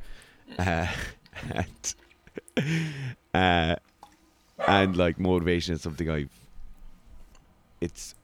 [0.57, 0.87] Uh,
[1.53, 1.95] and,
[3.33, 3.75] uh,
[4.67, 6.29] and like motivation is something I've
[7.81, 8.15] it's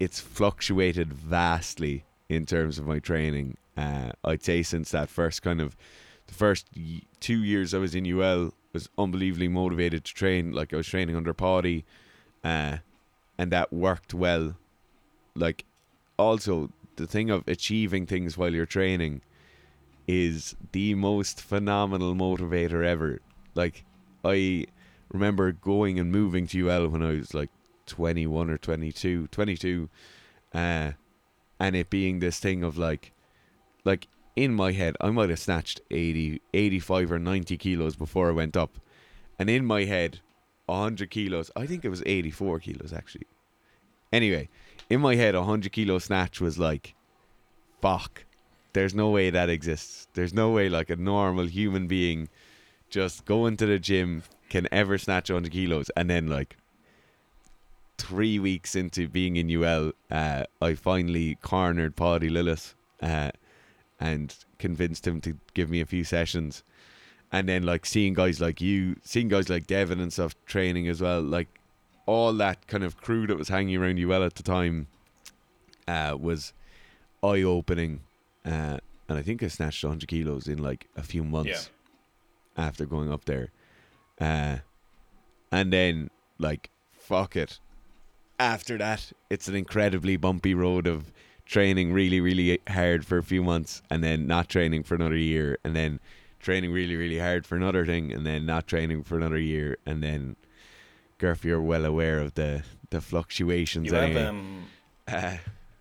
[0.00, 3.56] it's fluctuated vastly in terms of my training.
[3.76, 5.76] Uh, I'd say since that first kind of
[6.26, 6.66] the first
[7.20, 10.52] two years I was in UL was unbelievably motivated to train.
[10.52, 11.84] Like I was training under Paddy,
[12.42, 12.78] uh,
[13.38, 14.56] and that worked well.
[15.34, 15.64] Like
[16.18, 19.22] also the thing of achieving things while you're training
[20.06, 23.20] is the most phenomenal motivator ever.
[23.54, 23.84] Like
[24.24, 24.66] I
[25.10, 27.50] remember going and moving to UL when I was like
[27.86, 29.88] 21 or 22, 22
[30.54, 30.92] uh,
[31.58, 33.12] and it being this thing of like
[33.84, 38.32] like in my head I might have snatched 80 85 or 90 kilos before I
[38.32, 38.78] went up
[39.38, 40.20] and in my head
[40.66, 43.26] 100 kilos I think it was 84 kilos actually
[44.12, 44.48] anyway
[44.92, 46.94] in my head a 100 kilo snatch was like
[47.80, 48.24] fuck.
[48.74, 50.06] There's no way that exists.
[50.12, 52.28] There's no way like a normal human being
[52.90, 55.90] just going to the gym can ever snatch 100 kilos.
[55.96, 56.56] And then like
[57.96, 63.30] three weeks into being in UL, uh, I finally cornered Paddy Lillis uh,
[63.98, 66.62] and convinced him to give me a few sessions.
[67.32, 71.00] And then like seeing guys like you, seeing guys like Devin and stuff training as
[71.00, 71.48] well, like
[72.06, 74.88] all that kind of crew that was hanging around UL at the time
[75.88, 76.52] uh, was
[77.22, 78.00] eye opening.
[78.44, 81.70] Uh, and I think I snatched 100 kilos in like a few months
[82.56, 83.50] after going up there.
[84.20, 84.58] Uh,
[85.50, 87.58] and then like fuck it
[88.42, 91.12] after that, it's an incredibly bumpy road of
[91.46, 95.58] training really, really hard for a few months and then not training for another year
[95.64, 96.00] and then
[96.40, 100.02] training really, really hard for another thing and then not training for another year and
[100.02, 100.34] then
[101.22, 104.24] Gurf, you're well aware of the, the fluctuations You have, anyway.
[104.24, 104.64] um,
[105.06, 105.36] Uh,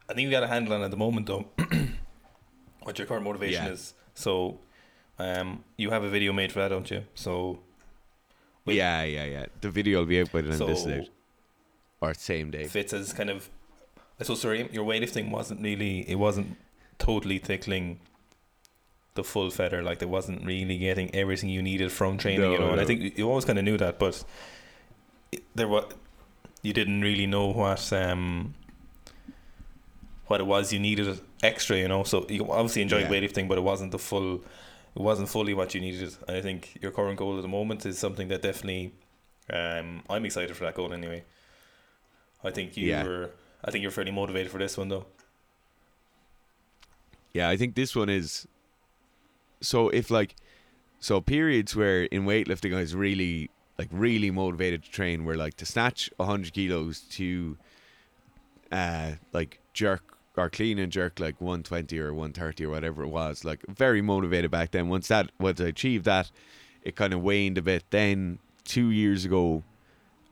[0.10, 1.46] I think you got a handle on at the moment, though.
[2.84, 3.72] what your current motivation Yeah.
[3.72, 3.94] is.
[4.14, 4.60] So,
[5.18, 7.04] um, you have a video made for that, don't you?
[7.16, 7.60] So,
[8.66, 9.46] yeah, yeah, yeah.
[9.62, 11.10] The video will be out by the so this is out.
[12.02, 12.66] Or same day.
[12.68, 13.50] fits as kind of.
[14.20, 16.08] Suppose sorry, your weightlifting wasn't really.
[16.10, 16.56] It wasn't
[17.00, 18.00] totally tickling
[19.16, 19.82] the full feather.
[19.82, 22.42] Like, it wasn't really getting everything you needed from training.
[22.42, 24.24] No, you know, and I think you always kind of knew that, but
[25.56, 25.94] there was.
[26.64, 28.54] You didn't really know what um
[30.28, 32.04] what it was you needed extra, you know.
[32.04, 33.10] So you obviously enjoyed Yeah.
[33.10, 36.16] weightlifting, but it wasn't the full, it wasn't fully what you needed.
[36.28, 38.94] And I think your current goal at the moment is something that definitely,
[39.52, 41.24] um, I'm excited for that goal anyway.
[42.44, 43.04] I think you Yeah.
[43.04, 43.32] were,
[43.66, 45.06] I think you're fairly motivated for this one though.
[47.34, 48.48] Yeah, I think this one is.
[49.62, 50.36] So if like,
[51.00, 53.50] so periods where in weightlifting I was really
[53.82, 57.58] like really motivated to train were like to snatch hundred kilos to,
[58.72, 60.04] uh, like jerk
[60.38, 63.44] or clean and jerk like one twenty or one thirty or whatever it was.
[63.44, 64.88] Like very motivated back then.
[64.88, 66.30] Once that once I achieved that,
[66.84, 67.84] it kind of waned a bit.
[67.90, 69.64] Then two years ago,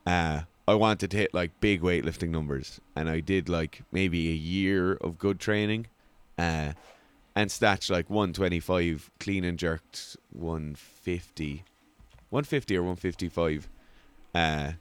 [0.05, 4.35] uh, I wanted to hit like big weightlifting numbers, and I did like maybe a
[4.35, 5.87] year of good training,
[6.37, 6.73] uh,
[7.35, 11.63] and snatched like 125 clean and jerked 150,
[12.29, 13.69] 150 or 155,
[14.35, 14.71] uh,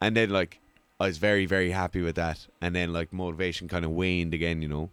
[0.00, 0.60] and then like
[1.00, 4.62] I was very very happy with that, and then like motivation kind of waned again,
[4.62, 4.90] you know,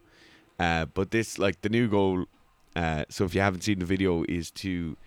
[0.59, 2.25] uh, but this like the new goal,
[2.75, 4.97] uh, so if you haven't seen the video, is to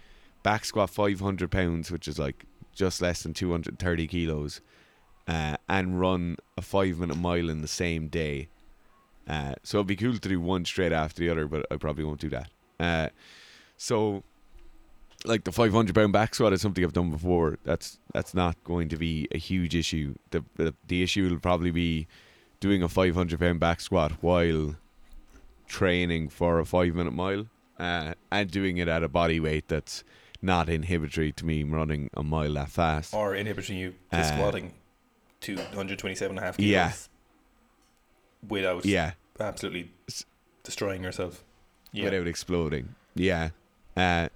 [0.42, 4.60] back squat 500 pounds, which is like just less than 230 kilos,
[5.28, 8.48] uh, and run a five minute mile in the same day.
[9.26, 12.04] Uh, so it'd be cool to do one straight after the other, but I probably
[12.04, 12.50] won't do that.
[12.78, 13.08] Uh,
[13.76, 14.22] so,
[15.24, 17.58] like the 500 pound back squat is something I've done before.
[17.64, 20.14] That's that's not going to be a huge issue.
[20.30, 22.06] The the, the issue will probably be
[22.60, 24.76] doing a 500 pound back squat while
[25.66, 27.46] training for a five minute mile,
[27.78, 30.04] uh, and doing it at a body weight that's
[30.42, 33.14] not inhibitory to me running a mile that fast.
[33.14, 34.74] Or inhibiting you to Uh, squatting
[35.40, 36.92] to 127 and a half kilos Yeah.
[38.46, 39.90] without Yeah, absolutely
[40.62, 41.42] destroying yourself.
[41.92, 42.04] Yeah.
[42.04, 42.94] without exploding.
[43.14, 43.50] Yeah.
[43.96, 44.28] Uh,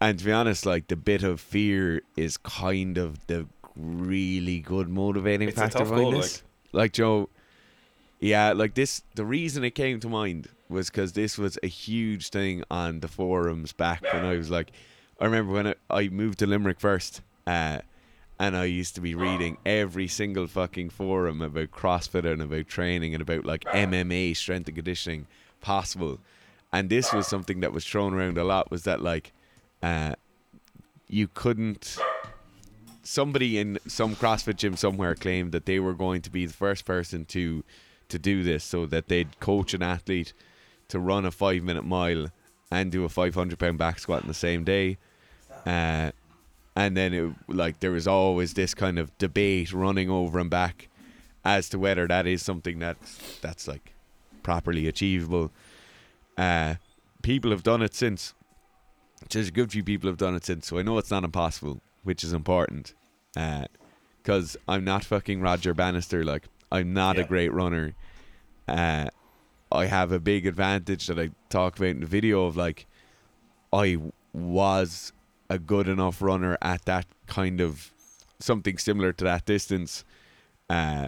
[0.00, 4.88] and to be honest, like the bit of fear is kind of the really good
[4.88, 6.42] motivating It's factor behind this.
[6.72, 7.28] Like Joe,
[8.18, 9.02] yeah, like this.
[9.14, 13.08] The reason it came to mind was because this was a huge thing on the
[13.08, 14.70] forums back when I was like,
[15.20, 17.80] I remember when I, I moved to Limerick first, uh,
[18.38, 23.14] and I used to be reading every single fucking forum about CrossFit and about training
[23.14, 25.26] and about like MMA, strength and conditioning
[25.60, 26.20] possible.
[26.72, 29.32] And this was something that was thrown around a lot was that like
[29.82, 30.14] uh,
[31.08, 31.98] you couldn't
[33.02, 36.84] somebody in some CrossFit gym somewhere claimed that they were going to be the first
[36.84, 37.64] person to
[38.08, 40.32] to do this so that they'd coach an athlete
[40.88, 42.28] to run a five minute mile
[42.70, 44.98] and do a 500 pound back squat in the same day.
[45.66, 46.12] Uh,
[46.76, 50.88] and then it like there was always this kind of debate running over and back
[51.44, 53.92] as to whether that is something that's that's like
[54.42, 55.50] properly achievable.
[56.36, 56.76] Uh,
[57.22, 58.34] people have done it since
[59.28, 61.80] just a good few people have done it since so I know it's not impossible
[62.02, 62.94] which is important
[63.34, 67.94] because I'm not fucking Roger Bannister like I'm not a great runner
[68.66, 69.08] uh,
[69.72, 72.86] I have a big advantage that I talk about in the video of like
[73.72, 73.98] I
[74.32, 75.12] was
[75.48, 77.92] a good enough runner at that kind of
[78.38, 80.04] something similar to that distance
[80.68, 81.06] uh,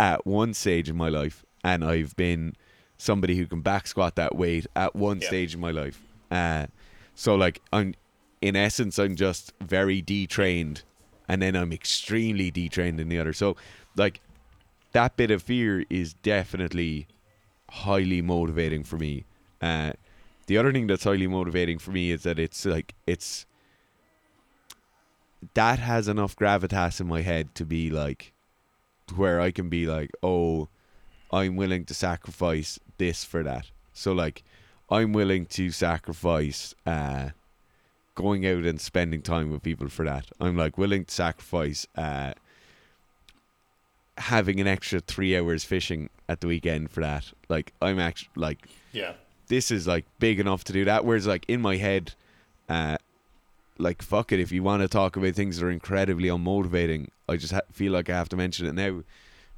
[0.00, 2.54] at one stage in my life, and I've been
[2.96, 5.26] somebody who can back squat that weight at one Yeah.
[5.28, 6.00] stage in my life.
[6.30, 6.66] Uh,
[7.14, 7.94] so like I'm,
[8.40, 10.82] in essence, I'm just very detrained,
[11.28, 13.32] and then I'm extremely detrained in the other.
[13.32, 13.56] So
[13.96, 14.20] like
[14.92, 17.06] that bit of fear is definitely
[17.70, 19.24] highly motivating for me.
[19.60, 19.92] Uh,
[20.46, 23.46] the other thing that's highly motivating for me is that it's like it's
[25.54, 28.32] that has enough gravitas in my head to be like
[29.16, 30.68] where I can be like, oh,
[31.32, 33.70] I'm willing to sacrifice this for that.
[33.92, 34.42] So like
[34.92, 37.30] I'm willing to sacrifice uh
[38.14, 40.26] going out and spending time with people for that.
[40.40, 42.32] I'm like willing to sacrifice uh
[44.18, 47.32] having an extra three hours fishing at the weekend for that.
[47.48, 49.14] Like I'm actually like Yeah.
[49.48, 51.04] this is like big enough to do that.
[51.04, 52.14] Whereas like in my head,
[52.68, 52.98] uh,
[53.78, 54.40] like fuck it.
[54.40, 57.92] If you want to talk about things that are incredibly unmotivating, I just ha- feel
[57.92, 59.02] like I have to mention it now.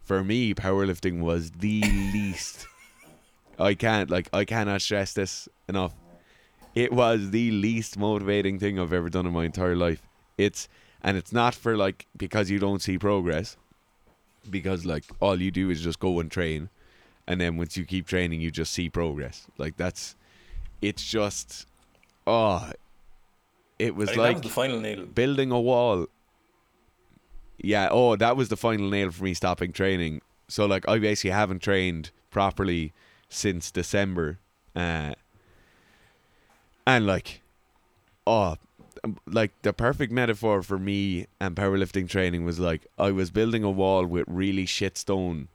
[0.03, 1.81] For me, powerlifting was the
[2.15, 2.67] least.
[3.59, 5.95] I can't like I cannot stress this enough.
[6.75, 10.03] It was the least motivating thing I've ever done in my entire life.
[10.37, 10.69] It's
[11.03, 13.57] and it's not for like because you don't see progress.
[14.51, 16.69] Because like all you do is just go and train
[17.27, 20.15] and then once you keep training you just see progress like that's
[20.83, 21.67] it's just
[22.27, 22.71] oh
[23.79, 25.05] it was like was the final nail.
[25.07, 26.07] building a wall
[27.59, 31.31] yeah oh that was the final nail for me stopping training so like i basically
[31.31, 32.93] haven't trained properly
[33.35, 34.39] since december
[34.77, 35.13] uh
[36.87, 37.41] and like
[38.27, 38.57] oh
[39.03, 43.65] um, like the perfect metaphor for me and powerlifting training was like i was building
[43.65, 45.49] a wall with really shit stone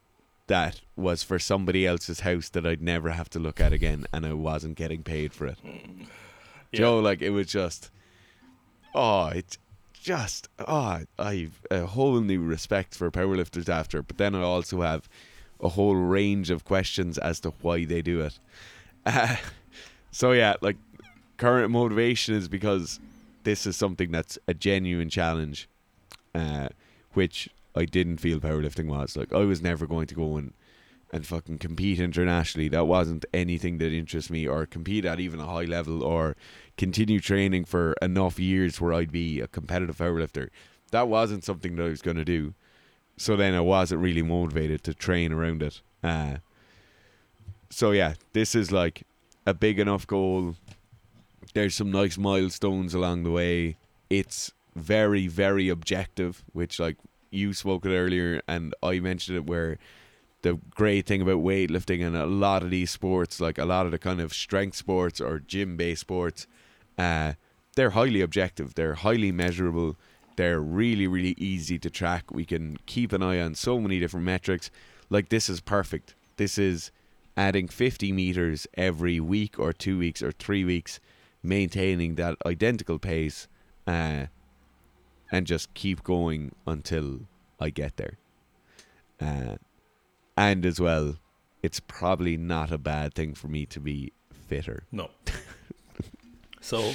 [0.50, 4.26] that was for somebody else's house that I'd never have to look at again, and
[4.26, 5.58] I wasn't getting paid for it.
[6.72, 6.82] Yeah.
[6.82, 7.90] Joe, like it was just,
[8.94, 9.58] oh, it's
[9.92, 15.10] just, oh, I've a whole new respect for powerlifters after, but then I also have
[15.62, 18.40] a whole range of questions as to why they do it.
[19.06, 19.36] Uh,
[20.12, 20.78] so yeah, like
[21.38, 23.00] current motivation is because
[23.44, 25.68] this is something that's a genuine challenge,
[26.36, 26.70] uh,
[27.14, 29.16] which I didn't feel powerlifting was.
[29.16, 30.54] Like I was never going to go and
[31.12, 32.68] and fucking compete internationally.
[32.68, 36.36] That wasn't anything that interests me, or compete at even a high level, or
[36.78, 40.50] continue training for enough years where I'd be a competitive powerlifter.
[40.92, 42.54] That wasn't something that I was going to do.
[43.20, 45.82] So then I wasn't really motivated to train around it.
[46.02, 46.38] Uh,
[47.70, 49.04] so yeah, this is like
[49.46, 50.56] a big enough goal.
[51.54, 53.76] There's some nice milestones along the way.
[54.10, 56.96] It's very, very objective, which like
[57.30, 59.78] you spoke it earlier and I mentioned it where
[60.42, 63.92] the great thing about weightlifting and a lot of these sports, like a lot of
[63.92, 66.48] the kind of strength sports or gym based sports,
[66.98, 67.34] uh,
[67.76, 68.76] they're highly objective.
[68.76, 69.98] They're highly measurable.
[70.40, 72.32] They're really, really easy to track.
[72.32, 74.72] We can keep an eye on so many different metrics.
[75.10, 76.16] Like this is perfect.
[76.38, 76.92] This is
[77.36, 81.02] adding 50 meters every week or two weeks or three weeks,
[81.44, 83.50] maintaining that identical pace,
[83.86, 84.28] uh,
[85.30, 87.20] and just keep going until
[87.60, 88.18] I get there.
[89.20, 89.58] Uh,
[90.38, 91.18] and as well,
[91.62, 94.84] it's probably not a bad thing for me to be fitter.
[94.94, 95.10] No.
[96.62, 96.94] so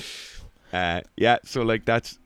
[0.72, 2.18] Uh, yeah, so like that's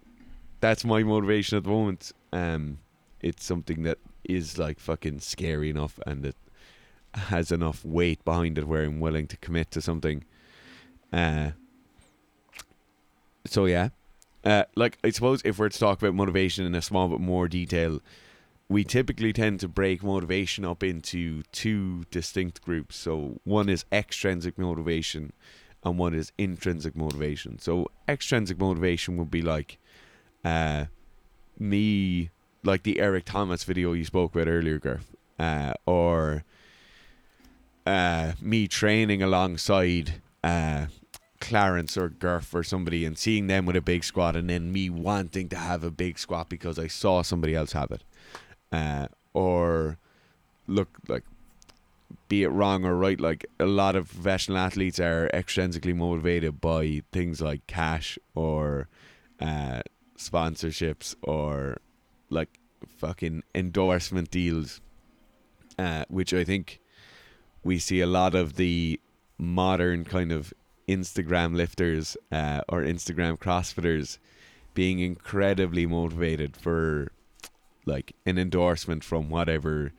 [0.60, 2.12] that's my motivation at the moment.
[2.32, 2.78] Um,
[3.20, 6.36] it's something that is like fucking scary enough and that
[7.14, 10.24] has enough weight behind it where I'm willing to commit to something.
[11.12, 11.50] Uh,
[13.46, 13.88] so yeah,
[14.44, 17.48] uh, like I suppose if we're to talk about motivation in a small bit more
[17.48, 18.00] detail,
[18.68, 22.96] we typically tend to break motivation up into two distinct groups.
[22.96, 25.32] So one is extrinsic motivation,
[25.82, 27.58] and one is intrinsic motivation.
[27.58, 29.78] So extrinsic motivation would be like,
[30.44, 30.86] uh,
[31.58, 32.30] me
[32.62, 36.44] like the Eric Thomas video you spoke about earlier, Garth, uh, or
[37.86, 40.86] uh, me training alongside uh,
[41.40, 44.90] Clarence or Gurf or somebody and seeing them with a big squat and then me
[44.90, 48.02] wanting to have a big squat because I saw somebody else have it.
[48.70, 49.96] Uh, or
[50.66, 51.24] look like
[52.28, 57.02] be it wrong or right, like a lot of professional athletes are extrinsically motivated by
[57.12, 58.88] things like cash or
[59.40, 59.80] uh,
[60.18, 61.78] sponsorships or
[62.30, 64.80] like fucking endorsement deals,
[65.78, 66.80] uh, which I think
[67.64, 69.00] we see a lot of the
[69.38, 70.52] modern kind of
[70.88, 74.18] Instagram lifters uh, or Instagram CrossFitters
[74.74, 77.12] being incredibly motivated for
[77.84, 79.92] like an endorsement from whatever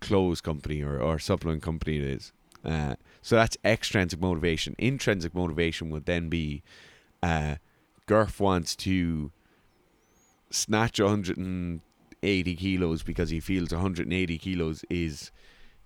[0.00, 2.32] clothes company or, or supplement company it is.
[2.64, 4.74] Uh, so that's extrinsic motivation.
[4.78, 6.62] Intrinsic motivation would then be
[7.22, 7.56] uh,
[8.06, 9.30] Gurf wants to
[10.50, 15.30] snatch 180 kilos because he feels 180 kilos is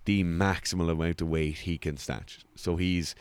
[0.05, 2.45] the maximal amount of weight he can snatch.
[2.55, 3.15] So he's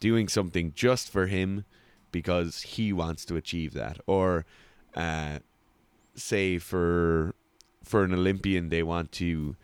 [0.00, 1.64] doing something just for him
[2.10, 3.98] because he wants to achieve that.
[4.06, 4.44] Or
[4.94, 5.40] uh,
[6.14, 7.34] say for
[7.82, 9.56] for an Olympian they want to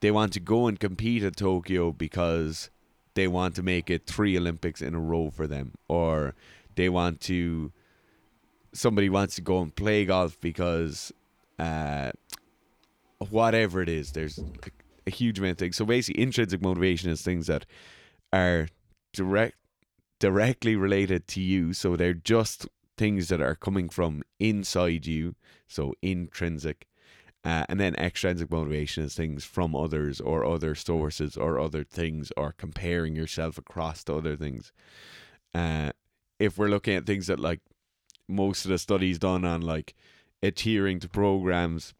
[0.00, 2.70] they want to go and compete at Tokyo because
[3.14, 5.74] they want to make it three Olympics in a row for them.
[5.88, 6.34] Or
[6.76, 7.72] they want to
[8.72, 11.12] somebody wants to go and play golf because
[11.58, 12.10] uh,
[13.30, 14.70] whatever it is, there's a,
[15.06, 15.76] a huge amount of things.
[15.76, 17.66] So basically, intrinsic motivation is things that
[18.32, 18.68] are
[19.12, 19.56] direct
[20.18, 21.72] directly related to you.
[21.72, 25.34] So they're just things that are coming from inside you.
[25.66, 26.86] So intrinsic.
[27.42, 32.30] Uh, and then extrinsic motivation is things from others or other sources or other things
[32.36, 34.72] or comparing yourself across to other things.
[35.54, 35.90] Uh,
[36.38, 37.60] if we're looking at things that like
[38.30, 39.94] most of the studies done on like
[40.42, 41.94] adhering to programs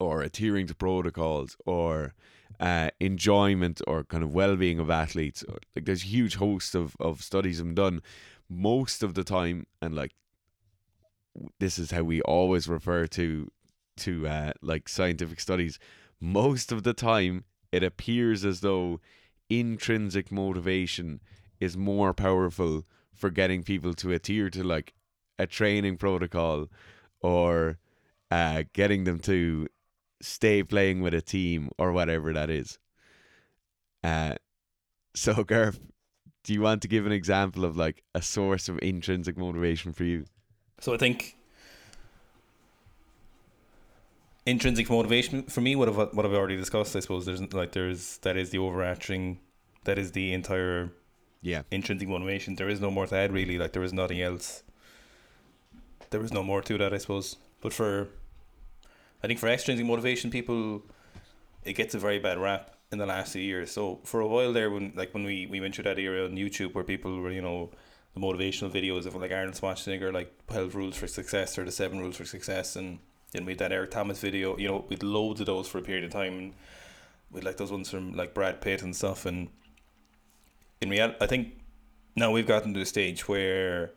[0.00, 2.14] or adhering to protocols or
[2.60, 5.44] uh, enjoyment or kind of well-being of athletes.
[5.74, 8.02] Like there's a huge host of, of studies have done
[8.48, 10.12] most of the time and like
[11.58, 13.50] this is how we always refer to
[13.96, 15.78] to uh, like scientific studies.
[16.20, 19.00] Most of the time it appears as though
[19.48, 21.20] intrinsic motivation
[21.60, 22.84] is more powerful
[23.14, 24.94] for getting people to adhere to like
[25.38, 26.68] a training protocol
[27.20, 27.78] or
[28.30, 29.66] uh, getting them to
[30.20, 32.78] stay playing with a team or whatever that is.
[34.02, 34.34] Uh,
[35.14, 35.78] so, Garf,
[36.44, 40.04] do you want to give an example of like a source of intrinsic motivation for
[40.04, 40.24] you?
[40.80, 41.36] So I think
[44.46, 48.18] intrinsic motivation for me, what I've what I've already discussed, I suppose there's like there's
[48.18, 49.40] that is the overarching,
[49.84, 50.90] that is the entire
[51.40, 52.56] yeah intrinsic motivation.
[52.56, 53.58] There is no more to add really.
[53.58, 54.62] Like there is nothing else.
[56.14, 57.38] There is no more to that, I suppose.
[57.60, 58.06] But for,
[59.20, 60.84] I think for extrinsic motivation, people,
[61.64, 63.72] it gets a very bad rap in the last few years.
[63.72, 66.36] So for a while there, when like when we we went through that era on
[66.36, 67.70] YouTube where people were you know
[68.14, 71.98] the motivational videos of like Arnold Schwarzenegger, like twelve rules for success or the seven
[71.98, 73.00] rules for success, and
[73.32, 74.56] then we had that Eric Thomas video.
[74.56, 76.54] You know, with loads of those for a period of time, and
[77.32, 79.26] with like those ones from like Brad Pitt and stuff.
[79.26, 79.48] And
[80.80, 81.58] in reality, I think
[82.14, 83.90] now we've gotten to a stage where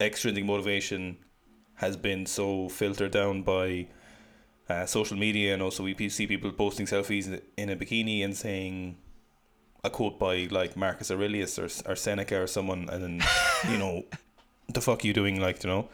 [0.00, 1.18] extrinsic motivation
[1.76, 3.88] has been so filtered down by
[4.68, 8.96] uh, social media, and also we see people posting selfies in a bikini and saying
[9.84, 13.22] a quote by like Marcus Aurelius or or Seneca or someone, and then
[13.70, 14.04] you know,
[14.72, 15.88] the fuck you doing, like you know.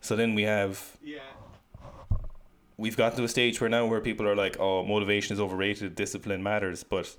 [0.00, 1.20] So then we have yeah.
[2.76, 5.94] we've gotten to a stage where now where people are like, oh, motivation is overrated,
[5.94, 7.16] discipline matters, but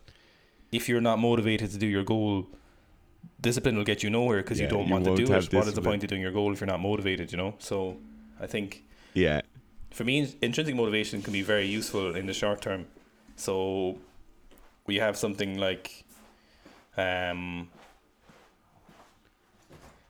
[0.71, 2.47] if you're not motivated to do your goal,
[3.41, 5.53] discipline will get you nowhere because Yeah, you don't you want to do it.
[5.53, 7.31] What is the point of doing your goal if you're not motivated?
[7.31, 7.55] You know.
[7.59, 7.97] So
[8.39, 9.41] I think Yeah.
[9.91, 12.87] for me, intrinsic motivation can be very useful in the short term.
[13.35, 13.97] So
[14.87, 16.03] we have something like,
[16.97, 17.69] um,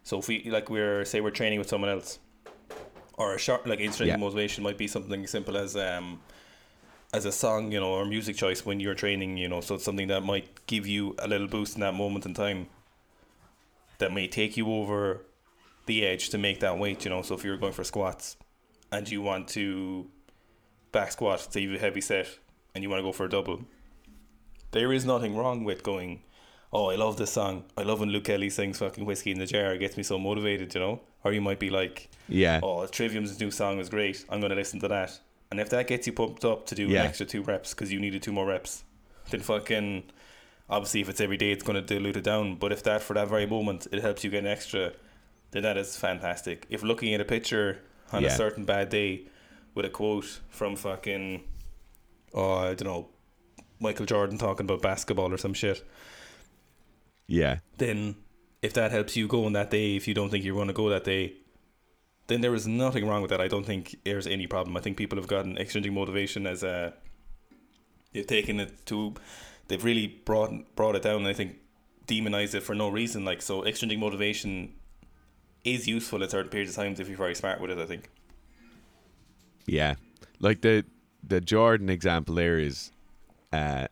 [0.04, 2.20] so if we like we're say we're training with someone else,
[3.18, 4.18] or a short like intrinsic Yeah.
[4.18, 6.20] motivation might be something simple as um,
[7.14, 9.62] as a song, you know, or music choice when you're training, you know.
[9.62, 12.68] So it's something that might give you a little boost in that moment in time.
[14.00, 15.26] That may take you over
[15.86, 17.22] the edge to make that weight, you know.
[17.22, 18.38] So if you're going for squats,
[18.92, 20.08] and you want to
[20.92, 22.28] back squat, say you heavy set,
[22.76, 23.66] and you want to go for a double.
[24.72, 26.24] There is nothing wrong with going.
[26.72, 27.66] Oh, I love this song.
[27.78, 30.18] I love when Luke Kelly sings "fucking whiskey in the jar." It gets me so
[30.18, 31.02] motivated, you know.
[31.24, 32.60] Or you might be like, Yeah.
[32.64, 34.26] "Oh, Trivium's new song is great.
[34.30, 35.20] I'm going to listen to that."
[35.52, 37.02] And if that gets you pumped up to do Yeah.
[37.02, 38.84] an extra two reps because you needed two more reps,
[39.30, 40.04] then fucking
[40.70, 42.56] obviously if it's every day, it's going to dilute it down.
[42.56, 44.94] But if that for that very moment it helps you get an extra,
[45.52, 46.66] then that is fantastic.
[46.70, 48.30] If looking at a picture on Yeah.
[48.30, 49.28] a certain bad day
[49.76, 51.44] with a quote from fucking,
[52.34, 53.10] oh I don't know,
[53.80, 55.84] Michael Jordan talking about basketball or some shit,
[57.28, 57.60] Yeah.
[57.78, 58.16] then
[58.62, 60.74] if that helps you go on that day, if you don't think you're going to
[60.74, 61.34] go that day,
[62.28, 63.42] then there is nothing wrong with that.
[63.42, 64.78] I don't think there's any problem.
[64.78, 66.94] I think people have gotten extrinsic motivation as a
[68.14, 69.14] they've taken it to
[69.74, 71.56] they've really brought brought it down and I think
[72.06, 73.26] demonized it for no reason.
[73.26, 74.74] Like so extrinsic motivation
[75.64, 78.12] is useful at certain periods of times if you're very smart with it, I think.
[79.66, 79.96] Yeah,
[80.40, 80.86] like the
[81.28, 82.92] the Jordan example there is,
[83.52, 83.88] uh,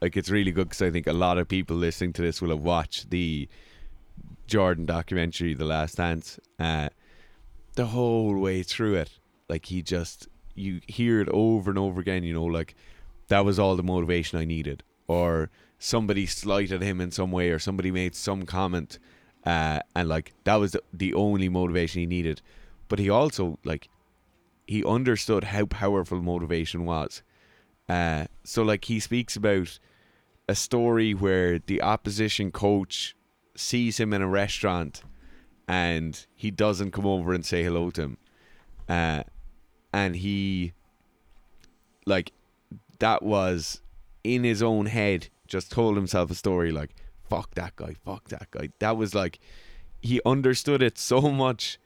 [0.00, 2.50] like it's really good because I think a lot of people listening to this will
[2.50, 3.48] have watched the
[4.48, 6.40] Jordan documentary, The Last Dance.
[6.58, 6.88] Uh,
[7.74, 9.18] the whole way through it,
[9.48, 12.24] like he just you hear it over and over again.
[12.24, 12.74] You know, like
[13.28, 17.58] that was all the motivation I needed, or somebody slighted him in some way, or
[17.58, 18.98] somebody made some comment,
[19.44, 22.40] uh, and like that was the, only motivation he needed.
[22.88, 23.88] But he also like
[24.66, 27.22] he understood how powerful motivation was.
[27.88, 29.78] Uh, so like he speaks about
[30.48, 33.14] a story where the opposition coach
[33.56, 35.02] sees him in a restaurant
[35.68, 38.16] and he doesn't come over and say hello to him.
[38.88, 39.22] Uh,
[39.92, 40.72] and he
[42.06, 42.32] like
[42.98, 43.81] that was
[44.24, 46.94] in his own head just told himself a story like
[47.32, 48.68] fuck that guy, fuck that guy.
[48.78, 49.38] That was like
[50.00, 51.78] he understood it so much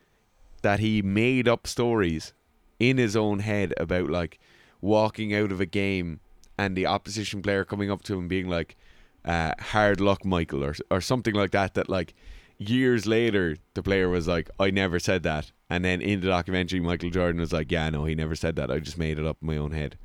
[0.63, 2.33] that he made up stories
[2.81, 4.41] in his own head about like
[4.81, 6.21] walking out of a game
[6.59, 8.77] and the opposition player coming up to him being like
[9.25, 12.15] uh, hard luck michael or or something like that that like
[12.59, 15.53] years later the player was like i never said that.
[15.69, 18.71] And then in the documentary michael jordan was like yeah no he never said that.
[18.71, 19.97] I just made it up in my own head.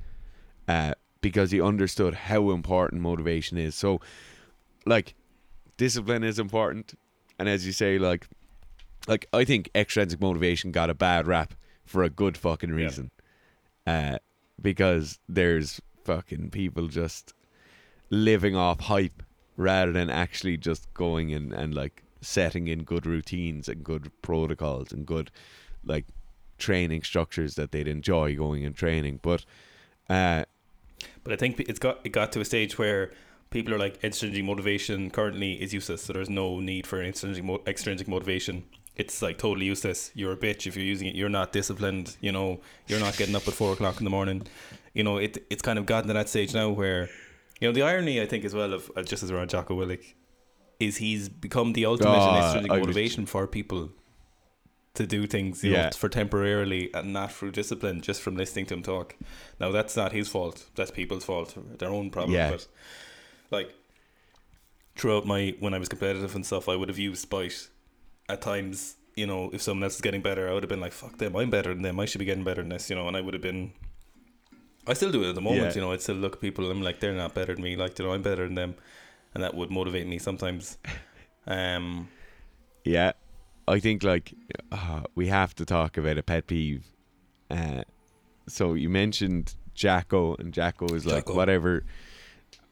[0.67, 3.99] Uh, because he understood how important motivation is so
[4.85, 5.13] like
[5.77, 6.97] discipline is important
[7.39, 8.27] and as you say like
[9.07, 11.53] like i think extrinsic motivation got a bad rap
[11.91, 13.11] for a good fucking reason.
[13.85, 14.17] Uh,
[14.61, 17.33] because there's fucking people just
[18.09, 19.21] living off hype
[19.57, 24.91] rather than actually just going and, and like setting in good routines and good protocols
[24.91, 25.31] and good
[25.83, 26.05] like
[26.57, 29.19] training structures that they'd enjoy going and training.
[29.21, 29.43] But
[30.09, 30.45] uh,
[31.23, 33.11] But I think it's got it got to a stage where
[33.49, 37.61] people are like extrinsic motivation currently is useless, so there's no need for extrinsic mo-
[37.67, 38.63] extrinsic motivation.
[38.95, 40.11] It's like totally useless.
[40.13, 41.15] You're a bitch if you're using it.
[41.15, 42.17] You're not disciplined.
[42.21, 44.43] You know, you're not getting up at four o'clock in the morning.
[44.93, 47.09] You know, it it's kind of gotten to that stage now where,
[47.59, 50.13] you know, the irony I think as well of uh, just as around Jocko Willink,
[50.79, 53.89] is he's become the ultimate Oh, in extrinsic was- motivation for people
[54.93, 55.89] to do things you know, Yeah.
[55.91, 59.15] for temporarily and not through discipline just from listening to him talk.
[59.59, 60.65] Now that's not his fault.
[60.75, 61.55] That's people's fault.
[61.79, 62.33] Their own problem.
[62.35, 62.51] Yeah.
[62.51, 62.67] But
[63.51, 63.73] like
[64.95, 67.69] throughout my when I was competitive and stuff, I would have used spite
[68.29, 68.97] at times.
[69.15, 71.35] You know, if someone else is getting better, I would have been like, "Fuck them!
[71.35, 71.99] I'm better than them.
[71.99, 73.73] I should be getting better than this." You know, and I would have been.
[74.87, 75.67] I still do it at the moment.
[75.67, 75.73] Yeah.
[75.75, 76.63] You know, I'd still look at people.
[76.65, 77.75] and I'm like, they're not better than me.
[77.75, 78.75] Like, you know, I'm better than them,
[79.33, 80.77] and that would motivate me sometimes.
[81.47, 82.07] Um,
[82.85, 83.13] Yeah,
[83.71, 84.33] I think like
[84.71, 86.85] uh, we have to talk about a pet peeve.
[87.49, 87.83] Uh,
[88.47, 91.35] so you mentioned Jacko, and Jacko is like Jocko.
[91.35, 91.85] whatever.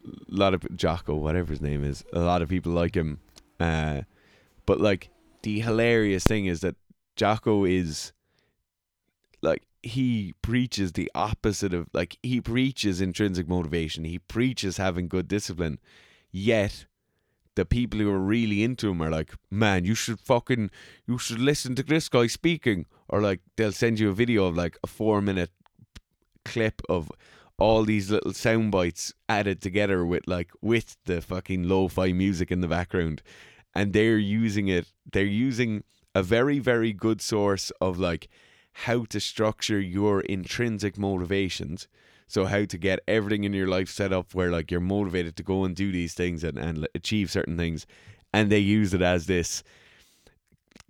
[0.04, 3.20] A lot of Jocko, whatever his name is, a lot of people like him.
[3.58, 4.02] Uh,
[4.66, 5.10] but like
[5.42, 6.76] the hilarious thing is that
[7.16, 8.12] Jocko is
[9.40, 14.04] like he preaches the opposite of like he preaches intrinsic motivation.
[14.04, 15.78] He preaches having good discipline,
[16.30, 16.84] yet
[17.56, 20.70] the people who are really into him are like, man, you should fucking,
[21.06, 22.86] you should listen to this guy speaking.
[23.08, 25.50] Or like, they'll send you a video of like a four minute
[26.44, 27.10] clip of
[27.58, 32.50] all these little sound bites added together with like, with the fucking lo fi music
[32.50, 33.22] in the background.
[33.74, 35.84] And they're using it, they're using
[36.14, 38.28] a very, very good source of like
[38.72, 41.88] how to structure your intrinsic motivations.
[42.30, 45.42] So how to get everything in your life set up where like you're motivated to
[45.42, 47.88] go and do these things and, and achieve certain things.
[48.32, 49.64] And they use it as this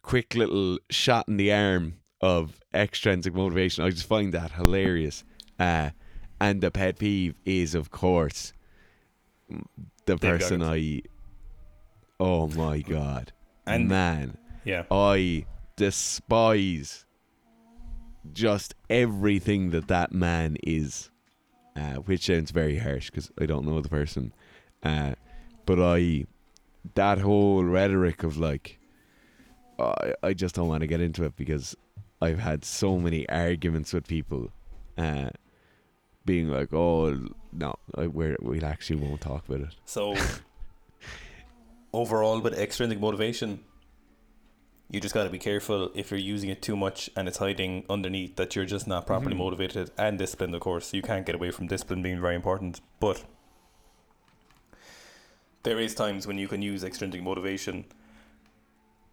[0.03, 3.83] quick little shot in the arm of extrinsic motivation.
[3.83, 5.25] I just find that hilarious.
[5.59, 5.91] Uh,
[6.43, 8.53] and the pet peeve is of course
[9.49, 11.03] the Dave person Goggins.
[11.07, 13.33] I Oh my god.
[13.67, 14.37] And- man.
[14.65, 17.07] yeah, I despise
[18.31, 21.10] just everything that that man is,
[21.77, 24.33] uh, which sounds very harsh because I don't know the person,
[24.83, 25.15] uh,
[25.67, 26.27] but I
[26.95, 28.79] that whole rhetoric of like,
[29.79, 31.77] I I just don't want to get into it because
[32.21, 34.51] I've had so many arguments with people,
[34.99, 35.31] uh,
[36.25, 37.19] being like, oh
[37.53, 39.75] no, I, we're, we actually won't talk about it.
[39.85, 40.15] So,
[41.93, 43.61] overall, with extrinsic motivation,
[44.91, 47.85] you just got to be careful if you're using it too much and it's hiding
[47.89, 49.39] underneath that you're just not properly Mhm.
[49.39, 50.93] motivated and disciplined, of course.
[50.93, 52.81] You can't get away from discipline being very important.
[52.99, 53.25] But
[55.63, 57.85] there is times when you can use extrinsic motivation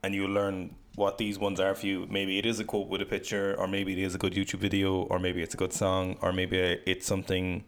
[0.03, 2.07] and you learn what these ones are for you.
[2.09, 4.59] Maybe it is a quote with a picture, or maybe it is a good YouTube
[4.59, 6.57] video, or maybe it's a good song, or maybe
[6.88, 7.65] it's something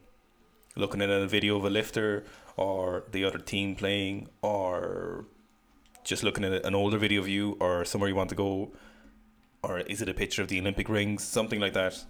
[0.76, 2.24] looking at a video of a lifter
[2.58, 5.26] or the other team playing, or
[6.10, 8.72] just looking at an older video of you or somewhere you want to go,
[9.62, 12.04] or is it a picture of the Olympic rings, something like that,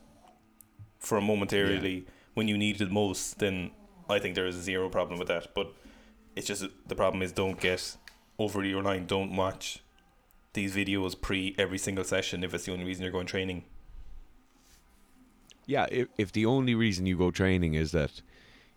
[1.00, 3.72] for a momentarily when you need it most, then
[4.10, 5.54] I think there is zero problem with that.
[5.54, 5.74] But
[6.34, 7.98] it's just the problem is don't get
[8.38, 9.06] over your line.
[9.06, 9.84] Don't watch
[10.54, 13.66] these videos pre every single session if it's the only reason you're going training.
[15.66, 18.22] Yeah, if if the only reason you go training is that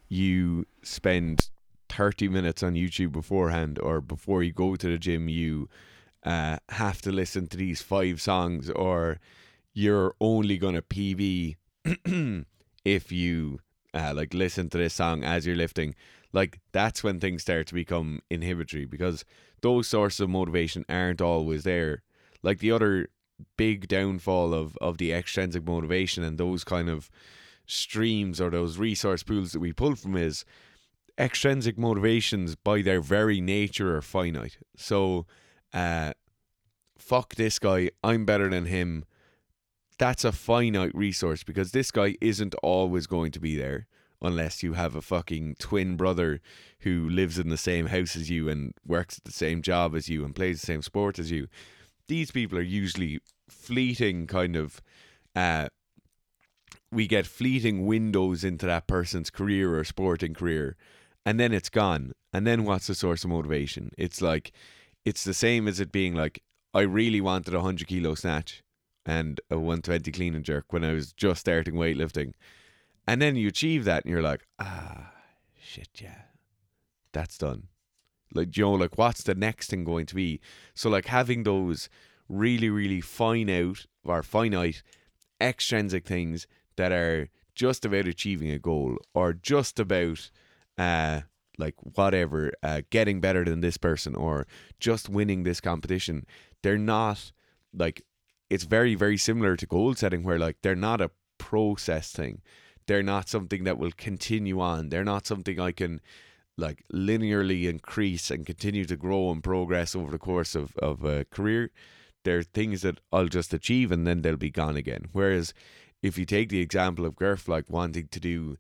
[0.09, 1.49] you spend
[1.93, 5.69] 30 minutes on YouTube beforehand or before you go to the gym you
[6.25, 9.19] uh, have to listen to these five songs or
[9.75, 11.57] you're only going to PB
[12.85, 13.59] if you
[13.95, 15.95] uh, like listen to this song as you're lifting.
[16.33, 19.25] Like that's when things start to become inhibitory because
[19.61, 22.03] those sources of motivation aren't always there.
[22.43, 23.09] Like the other
[23.57, 27.11] big downfall of of the extrinsic motivation and those kind of
[27.67, 30.45] streams or those resource pools that we pull from is
[31.23, 34.59] extrinsic motivations by their very nature are finite.
[34.77, 35.27] So
[35.73, 36.13] uh
[36.99, 39.05] fuck this guy, I'm better than him.
[39.99, 43.87] That's a finite resource because this guy isn't always going to be there
[44.21, 46.41] unless you have a fucking twin brother
[46.81, 50.09] who lives in the same house as you and works at the same job as
[50.09, 51.49] you and plays the same sport as you.
[52.09, 54.81] These people are usually fleeting kind of
[55.37, 55.69] uh
[56.91, 60.77] we get fleeting windows into that person's career or sporting career
[61.25, 62.13] and then it's gone.
[62.33, 63.91] And then what's the source of motivation?
[63.99, 64.53] It's like
[65.05, 66.43] it's the same as it being like
[66.75, 68.63] i really wanted a 100 kilo snatch
[69.05, 72.33] and a 120 clean and jerk when i was just starting weightlifting.
[73.07, 75.13] And then you achieve that and you're like ah
[75.61, 76.23] shit yeah
[77.13, 77.65] that's done.
[78.35, 80.41] Like you know like what's the next thing going to be?
[80.75, 81.89] So like having those
[82.29, 84.83] really really fine out or finite
[85.41, 86.47] extrinsic things
[86.77, 90.31] that are just about achieving a goal or just about
[90.79, 91.21] uh
[91.59, 94.47] like whatever uh getting better than this person or
[94.81, 96.25] just winning this competition
[96.63, 97.33] they're not
[97.75, 98.03] like
[98.49, 101.11] it's very very similar to goal setting where like they're not a
[101.43, 102.41] process thing.
[102.87, 104.89] They're not something that will continue on.
[104.89, 106.01] They're not something i can
[106.57, 111.25] like linearly increase and continue to grow and progress over the course of, of a
[111.25, 111.71] career.
[112.25, 115.07] They're things that I'll just achieve and then they'll be gone again.
[115.13, 115.53] Whereas
[116.03, 118.57] if you take the example of Gerf like wanting to do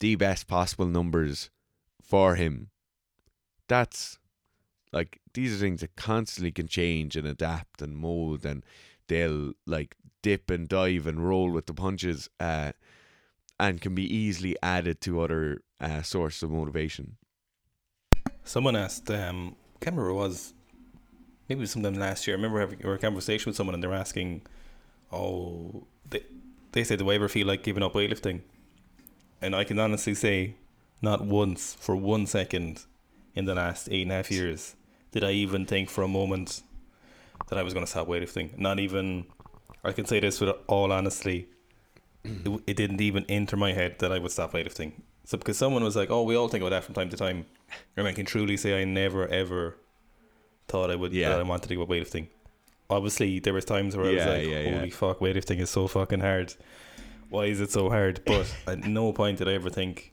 [0.00, 1.50] the best possible numbers
[2.02, 2.70] for him,
[3.68, 4.18] that's
[4.92, 8.64] like these are things that constantly can change and adapt and mold and
[9.06, 12.72] they'll like dip and dive and roll with the punches uh,
[13.58, 17.16] and can be easily added to other uh, sources of motivation.
[18.44, 20.54] Someone asked, um, I can't remember was,
[21.48, 22.36] maybe was sometime last year.
[22.36, 24.42] I remember having a conversation with someone and they're asking,
[25.12, 26.24] oh, they,
[26.72, 28.40] they said, do I ever feel like giving up weightlifting?
[29.42, 30.54] And I can honestly say,
[31.02, 32.84] not once for one second
[33.34, 34.76] in the last eight and a half years
[35.12, 36.62] did I even think for a moment
[37.48, 38.56] that I was going to stop weightlifting.
[38.58, 39.26] Not even,
[39.82, 41.48] I can say this with all honesty,
[42.24, 44.92] it, it didn't even enter my head that I would stop weightlifting.
[45.24, 47.46] So because someone was like, "Oh, we all think about that from time to time,"
[47.96, 49.76] and I can truly say I never ever
[50.66, 51.12] thought I would.
[51.12, 51.30] Yeah.
[51.30, 52.28] that I wanted to up weightlifting.
[52.88, 54.74] Obviously, there was times where I was like, yeah, yeah.
[54.78, 56.54] "Holy fuck, weightlifting is so fucking hard.
[57.30, 60.12] Why is it so hard?" But at no point did I ever think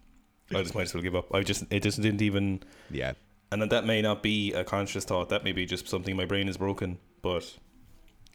[0.53, 1.33] oh, I just might as well give up.
[1.35, 3.13] I just it just didn't even, Yeah.
[3.51, 5.29] and that may not be a conscious thought.
[5.29, 6.99] That may be just something my brain is broken.
[7.21, 7.57] But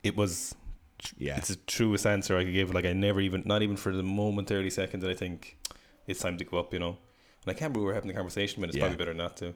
[0.03, 0.55] it was
[1.17, 1.37] Yeah.
[1.39, 2.75] it's the truest answer I could give.
[2.75, 5.57] Like I never even, not even for the momentary second, did I think
[6.07, 6.73] it's time to go up.
[6.75, 6.89] You know,
[7.45, 8.85] and I can't remember we were having the conversation, but it's Yeah.
[8.85, 9.55] probably better not to.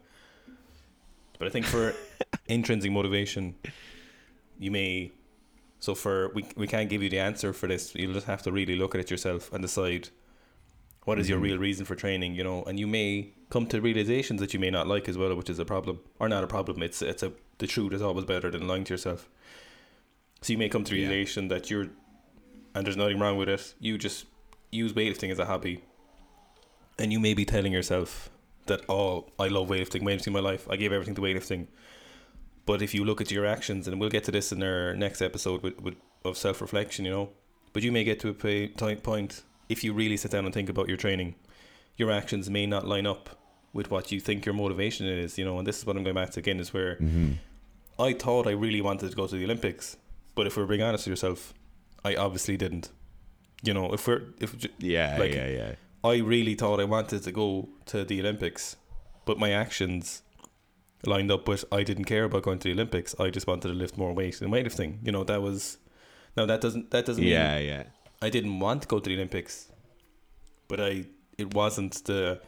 [1.38, 1.94] But I think for
[2.48, 3.56] intrinsic motivation,
[4.58, 5.12] you may.
[5.86, 7.94] So for we we can't give you the answer for this.
[7.94, 10.08] You'll just have to really look at it yourself and decide
[11.04, 11.42] what is your Mhm.
[11.48, 12.34] real reason for training.
[12.38, 13.08] You know, and you may
[13.50, 16.28] come to realizations that you may not like as well, which is a problem or
[16.28, 16.82] not a problem.
[16.82, 19.28] It's it's a the truth is always better than lying to yourself.
[20.42, 21.08] So you may come to the Yeah.
[21.08, 21.88] realization that you're
[22.74, 23.74] and there's nothing wrong with it.
[23.86, 24.26] You just
[24.82, 25.74] use weightlifting as a hobby,
[26.98, 28.28] and you may be telling yourself
[28.66, 30.66] that oh, I love weightlifting, weightlifting my life.
[30.68, 31.68] I gave everything to weightlifting.
[32.66, 35.22] But if you look at your actions, and we'll get to this in our next
[35.22, 35.94] episode with, with
[36.24, 37.30] of self reflection, you know,
[37.72, 40.88] but you may get to a point if you really sit down and think about
[40.88, 41.34] your training,
[41.96, 43.30] your actions may not line up
[43.72, 46.14] with what you think your motivation is, you know, and this is what I'm going
[46.16, 47.32] back to again is where Mm-hmm.
[47.98, 49.96] I thought I really wanted to go to the Olympics,
[50.34, 51.54] but if we're being honest with yourself,
[52.04, 52.90] I obviously didn't.
[53.62, 55.72] You know, if we're if Yeah, Like- yeah, yeah.
[56.04, 58.76] I really thought I wanted to go to the Olympics,
[59.24, 60.22] but my actions
[61.04, 63.14] lined up with I didn't care about going to the Olympics.
[63.18, 64.98] I just wanted to lift more weight in weightlifting.
[65.04, 65.78] You know, that was
[66.36, 67.82] now that doesn't that doesn't Yeah, mean yeah.
[68.22, 69.68] I didn't want to go to the Olympics,
[70.68, 71.06] but I
[71.38, 72.40] it wasn't the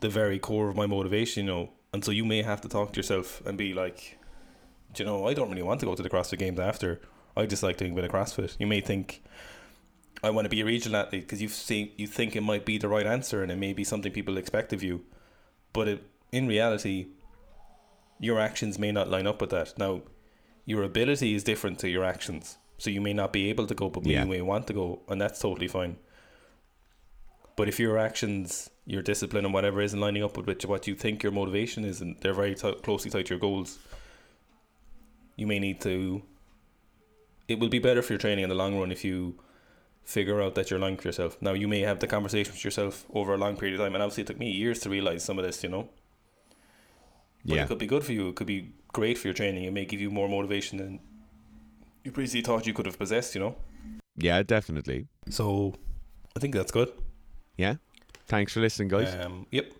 [0.00, 1.70] the very core of my motivation, you know.
[1.92, 4.18] And so you may have to talk to yourself and be like,
[4.94, 7.00] "Do you know, I don't really want to go to the CrossFit Games after.
[7.36, 8.56] I just like doing a bit of CrossFit.
[8.58, 9.22] You may think
[10.22, 12.78] I want to be a regional athlete because you see you think it might be
[12.78, 15.04] the right answer and it may be something people expect of you,
[15.72, 17.08] but it, in reality,
[18.22, 19.76] your actions may not line up with that.
[19.76, 20.02] Now,
[20.64, 23.90] your ability is different to your actions, so you may not be able to go,
[23.90, 24.22] but Yeah.
[24.22, 25.96] you may want to go, and that's totally fine.
[27.56, 31.24] But if your actions, your discipline, and whatever isn't lining up with what you think
[31.24, 33.80] your motivation is, and they're very t- closely tied to your goals,
[35.36, 36.22] you may need to.
[37.48, 39.34] It will be better for your training in the long run if you
[40.04, 41.36] figure out that you're lying to yourself.
[41.42, 44.02] Now, you may have the conversation with yourself over a long period of time, and
[44.02, 45.88] obviously, it took me years to realize some of this, you know.
[47.44, 47.64] But Yeah.
[47.64, 48.28] it could be good for you.
[48.28, 49.64] It could be great for your training.
[49.64, 51.00] It may give you more motivation than
[52.04, 53.56] you previously thought you could have possessed, you know.
[54.16, 55.06] Yeah, definitely.
[55.30, 55.74] So,
[56.36, 56.92] I think that's good.
[57.56, 57.76] Yeah.
[58.26, 59.14] Thanks for listening, guys.
[59.14, 59.72] Um, yep.